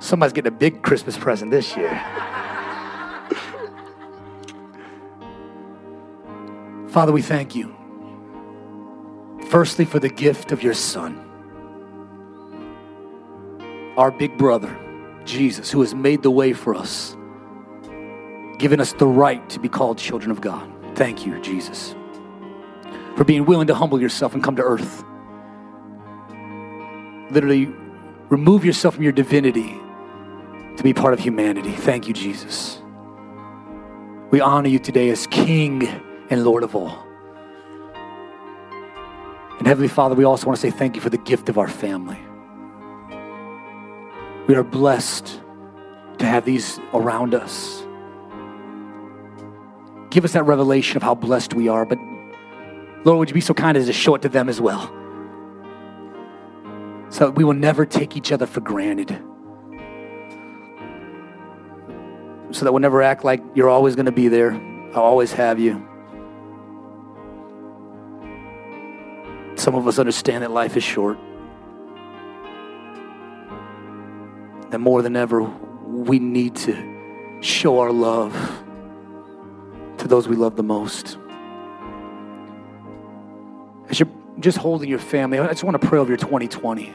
Somebody's 0.00 0.32
getting 0.32 0.52
a 0.52 0.56
big 0.56 0.82
Christmas 0.82 1.16
present 1.16 1.50
this 1.50 1.76
year. 1.76 1.90
Father, 6.88 7.12
we 7.12 7.20
thank 7.22 7.54
you. 7.54 7.76
Firstly, 9.50 9.84
for 9.84 9.98
the 9.98 10.08
gift 10.08 10.52
of 10.52 10.62
your 10.62 10.74
Son, 10.74 11.18
our 13.98 14.10
big 14.10 14.38
brother, 14.38 14.74
Jesus, 15.26 15.70
who 15.70 15.80
has 15.82 15.94
made 15.94 16.22
the 16.22 16.30
way 16.30 16.54
for 16.54 16.74
us, 16.74 17.14
given 18.58 18.80
us 18.80 18.94
the 18.94 19.06
right 19.06 19.46
to 19.50 19.60
be 19.60 19.68
called 19.68 19.98
children 19.98 20.30
of 20.30 20.40
God. 20.40 20.68
Thank 20.94 21.26
you, 21.26 21.38
Jesus, 21.42 21.94
for 23.16 23.24
being 23.24 23.44
willing 23.44 23.66
to 23.66 23.74
humble 23.74 24.00
yourself 24.00 24.32
and 24.32 24.42
come 24.42 24.56
to 24.56 24.62
earth. 24.62 25.04
Literally, 27.30 27.66
remove 28.30 28.64
yourself 28.64 28.94
from 28.94 29.04
your 29.04 29.12
divinity 29.12 29.78
to 30.80 30.84
be 30.84 30.94
part 30.94 31.12
of 31.12 31.20
humanity. 31.20 31.72
Thank 31.72 32.08
you, 32.08 32.14
Jesus. 32.14 32.80
We 34.30 34.40
honor 34.40 34.70
you 34.70 34.78
today 34.78 35.10
as 35.10 35.26
King 35.26 35.86
and 36.30 36.42
Lord 36.42 36.62
of 36.62 36.74
all. 36.74 37.06
And 39.58 39.66
Heavenly 39.66 39.88
Father, 39.88 40.14
we 40.14 40.24
also 40.24 40.46
want 40.46 40.58
to 40.58 40.60
say 40.62 40.70
thank 40.70 40.96
you 40.96 41.02
for 41.02 41.10
the 41.10 41.18
gift 41.18 41.50
of 41.50 41.58
our 41.58 41.68
family. 41.68 42.18
We 44.46 44.54
are 44.54 44.62
blessed 44.62 45.42
to 46.16 46.24
have 46.24 46.46
these 46.46 46.80
around 46.94 47.34
us. 47.34 47.82
Give 50.08 50.24
us 50.24 50.32
that 50.32 50.44
revelation 50.44 50.96
of 50.96 51.02
how 51.02 51.14
blessed 51.14 51.52
we 51.52 51.68
are, 51.68 51.84
but 51.84 51.98
Lord, 53.04 53.18
would 53.18 53.28
you 53.28 53.34
be 53.34 53.42
so 53.42 53.52
kind 53.52 53.76
as 53.76 53.84
to 53.84 53.92
show 53.92 54.14
it 54.14 54.22
to 54.22 54.30
them 54.30 54.48
as 54.48 54.62
well? 54.62 54.86
So 57.10 57.26
that 57.26 57.32
we 57.32 57.44
will 57.44 57.52
never 57.52 57.84
take 57.84 58.16
each 58.16 58.32
other 58.32 58.46
for 58.46 58.62
granted. 58.62 59.22
So 62.52 62.64
that 62.64 62.72
we'll 62.72 62.80
never 62.80 63.02
act 63.02 63.24
like 63.24 63.42
you're 63.54 63.68
always 63.68 63.94
going 63.94 64.06
to 64.06 64.12
be 64.12 64.28
there. 64.28 64.52
I'll 64.92 65.02
always 65.02 65.32
have 65.32 65.60
you. 65.60 65.86
Some 69.54 69.74
of 69.74 69.86
us 69.86 69.98
understand 69.98 70.42
that 70.42 70.50
life 70.50 70.76
is 70.76 70.82
short. 70.82 71.18
That 74.70 74.78
more 74.78 75.02
than 75.02 75.16
ever, 75.16 75.42
we 75.42 76.18
need 76.18 76.56
to 76.56 77.38
show 77.40 77.78
our 77.80 77.92
love 77.92 78.32
to 79.98 80.08
those 80.08 80.26
we 80.26 80.36
love 80.36 80.56
the 80.56 80.62
most. 80.62 81.18
As 83.88 84.00
you're 84.00 84.08
just 84.38 84.58
holding 84.58 84.88
your 84.88 84.98
family, 84.98 85.38
I 85.38 85.46
just 85.48 85.64
want 85.64 85.80
to 85.80 85.86
pray 85.86 85.98
over 85.98 86.08
your 86.08 86.16
2020. 86.16 86.94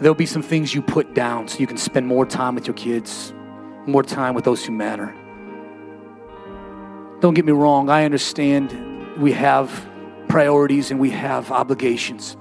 There'll 0.00 0.14
be 0.14 0.26
some 0.26 0.42
things 0.42 0.74
you 0.74 0.82
put 0.82 1.14
down 1.14 1.48
so 1.48 1.60
you 1.60 1.66
can 1.66 1.78
spend 1.78 2.06
more 2.06 2.26
time 2.26 2.54
with 2.56 2.66
your 2.66 2.74
kids, 2.74 3.32
more 3.86 4.02
time 4.02 4.34
with 4.34 4.44
those 4.44 4.64
who 4.64 4.72
matter. 4.72 5.14
Don't 7.20 7.34
get 7.34 7.44
me 7.44 7.52
wrong, 7.52 7.88
I 7.88 8.04
understand 8.04 9.16
we 9.16 9.32
have 9.32 9.88
priorities 10.28 10.90
and 10.90 11.00
we 11.00 11.10
have 11.10 11.50
obligations. 11.50 12.36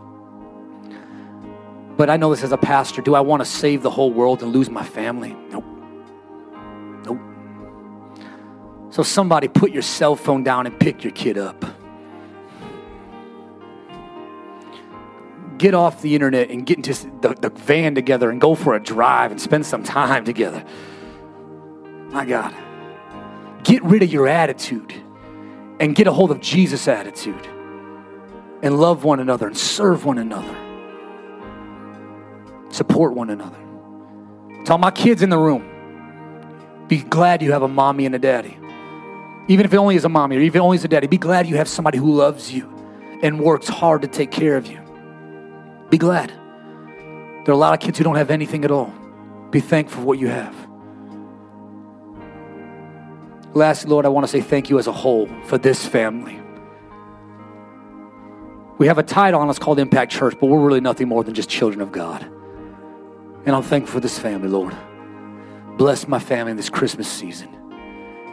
But 1.95 2.09
I 2.09 2.17
know 2.17 2.31
this 2.31 2.43
as 2.43 2.51
a 2.51 2.57
pastor. 2.57 3.01
Do 3.01 3.13
I 3.13 3.21
want 3.21 3.41
to 3.41 3.45
save 3.45 3.83
the 3.83 3.91
whole 3.91 4.11
world 4.11 4.41
and 4.41 4.51
lose 4.51 4.69
my 4.69 4.83
family? 4.83 5.35
Nope. 5.51 5.63
Nope. 7.05 7.19
So 8.89 9.03
somebody 9.03 9.47
put 9.47 9.71
your 9.71 9.83
cell 9.83 10.15
phone 10.15 10.43
down 10.43 10.65
and 10.65 10.79
pick 10.79 11.03
your 11.03 11.13
kid 11.13 11.37
up. 11.37 11.63
Get 15.59 15.75
off 15.75 16.01
the 16.01 16.15
internet 16.15 16.49
and 16.49 16.65
get 16.65 16.77
into 16.77 16.93
the, 17.21 17.35
the 17.35 17.49
van 17.49 17.93
together 17.93 18.31
and 18.31 18.41
go 18.41 18.55
for 18.55 18.73
a 18.73 18.81
drive 18.81 19.29
and 19.31 19.39
spend 19.39 19.65
some 19.65 19.83
time 19.83 20.25
together. 20.33 20.65
My 22.14 22.26
God. 22.26 22.53
Get 23.64 23.84
rid 23.84 24.03
of 24.03 24.14
your 24.14 24.28
attitude 24.28 24.93
and 25.80 25.95
get 25.95 26.05
a 26.05 26.14
hold 26.14 26.30
of 26.30 26.39
Jesus' 26.39 26.88
attitude 26.88 27.47
and 28.61 28.80
love 28.80 29.03
one 29.03 29.20
another 29.20 29.47
and 29.47 29.57
serve 29.57 30.05
one 30.05 30.20
another. 30.20 30.55
Support 32.70 33.14
one 33.14 33.32
another. 33.32 33.57
Tell 34.64 34.78
my 34.78 34.91
kids 34.91 35.24
in 35.24 35.30
the 35.30 35.38
room 35.38 35.70
be 36.88 36.99
glad 36.99 37.41
you 37.41 37.51
have 37.51 37.64
a 37.64 37.68
mommy 37.68 38.05
and 38.05 38.14
a 38.14 38.20
daddy. 38.20 38.57
Even 39.47 39.66
if 39.66 39.74
it 39.74 39.78
only 39.78 39.95
is 39.95 40.05
a 40.05 40.09
mommy 40.09 40.38
or 40.38 40.41
even 40.41 40.61
only 40.61 40.76
is 40.76 40.86
a 40.86 40.88
daddy, 40.88 41.07
be 41.07 41.18
glad 41.18 41.47
you 41.47 41.57
have 41.57 41.68
somebody 41.68 41.97
who 41.97 42.14
loves 42.14 42.53
you 42.53 42.70
and 43.24 43.39
works 43.39 43.68
hard 43.68 44.03
to 44.03 44.07
take 44.07 44.30
care 44.30 44.55
of 44.55 44.68
you. 44.68 44.80
Be 45.89 45.97
glad. 45.97 46.30
There 46.30 47.49
are 47.49 47.51
a 47.51 47.57
lot 47.57 47.74
of 47.74 47.80
kids 47.80 47.97
who 47.97 48.03
don't 48.03 48.16
have 48.16 48.30
anything 48.30 48.64
at 48.64 48.72
all. 48.72 48.93
Be 49.49 49.59
thankful 49.59 50.01
for 50.01 50.05
what 50.05 50.20
you 50.20 50.28
have. 50.28 50.55
Lastly, 53.53 53.89
Lord, 53.89 54.05
I 54.05 54.09
want 54.09 54.25
to 54.25 54.27
say 54.31 54.41
thank 54.41 54.69
you 54.69 54.79
as 54.79 54.87
a 54.87 54.91
whole 54.91 55.27
for 55.45 55.57
this 55.57 55.85
family. 55.85 56.39
We 58.79 58.87
have 58.87 58.97
a 58.97 59.03
title 59.03 59.39
on 59.39 59.49
us 59.49 59.59
called 59.59 59.79
Impact 59.79 60.11
Church, 60.11 60.35
but 60.39 60.47
we're 60.47 60.59
really 60.59 60.81
nothing 60.81 61.07
more 61.07 61.23
than 61.23 61.35
just 61.35 61.49
children 61.49 61.81
of 61.81 61.91
God. 61.91 62.23
And 63.45 63.55
I'm 63.55 63.61
thankful 63.61 63.93
for 63.93 63.99
this 63.99 64.17
family, 64.17 64.47
Lord. 64.47 64.75
Bless 65.77 66.07
my 66.07 66.19
family 66.19 66.53
this 66.53 66.69
Christmas 66.69 67.07
season. 67.07 67.49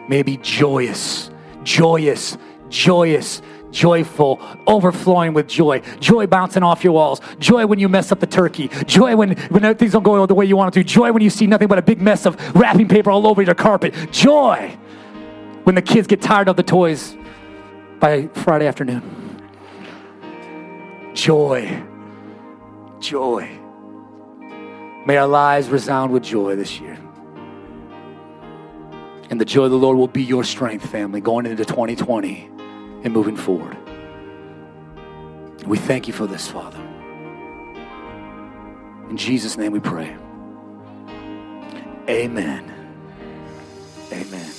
May 0.09 0.21
it 0.21 0.27
be 0.27 0.39
joyous, 0.39 1.31
joyous, 1.63 2.39
joyous, 2.71 3.43
joyful, 3.71 4.41
overflowing 4.67 5.35
with 5.35 5.47
joy. 5.47 5.81
Joy 6.01 6.27
bouncing 6.27 6.63
off 6.63 6.83
your 6.83 6.95
walls. 6.95 7.21
Joy 7.39 7.67
when 7.67 7.79
you 7.79 7.89
mess 7.89 8.11
up 8.11 8.21
the 8.21 8.27
turkey. 8.27 8.69
Joy 8.87 9.15
when, 9.17 9.37
when 9.51 9.75
things 9.77 9.93
don't 9.93 10.03
go 10.03 10.25
the 10.27 10.35
way 10.35 10.47
you 10.47 10.57
want 10.57 10.75
it 10.75 10.81
to. 10.81 10.85
Joy 10.85 11.13
when 11.13 11.23
you 11.23 11.31
see 11.31 11.47
nothing 11.47 11.69
but 11.69 11.79
a 11.79 11.83
big 11.83 12.01
mess 12.01 12.27
of 12.27 12.57
wrapping 12.57 12.89
paper 12.89 13.11
all 13.11 13.27
over 13.27 13.43
your 13.43 13.55
carpet. 13.55 13.95
Joy 14.11 14.77
when 15.65 15.75
the 15.75 15.83
kids 15.83 16.07
get 16.07 16.21
tired 16.21 16.49
of 16.49 16.57
the 16.57 16.63
toys 16.63 17.17
by 17.99 18.29
Friday 18.29 18.67
afternoon. 18.67 19.03
Joy. 21.15 21.83
Joy. 23.01 23.59
May 25.07 25.17
our 25.17 25.27
lives 25.27 25.69
resound 25.69 26.13
with 26.13 26.23
joy 26.23 26.57
this 26.57 26.81
year. 26.81 26.99
And 29.31 29.41
the 29.41 29.45
joy 29.45 29.65
of 29.65 29.71
the 29.71 29.77
Lord 29.77 29.97
will 29.97 30.09
be 30.09 30.23
your 30.23 30.45
strength, 30.45 30.89
family, 30.91 31.21
going 31.21 31.47
into 31.47 31.65
2020 31.65 32.51
and 33.05 33.13
moving 33.13 33.37
forward. 33.37 33.77
We 35.67 35.79
thank 35.79 36.09
you 36.09 36.13
for 36.13 36.27
this, 36.27 36.49
Father. 36.49 36.81
In 39.09 39.17
Jesus' 39.17 39.57
name 39.57 39.73
we 39.73 39.81
pray. 39.81 40.17
Amen. 42.09 42.73
Amen. 44.13 44.50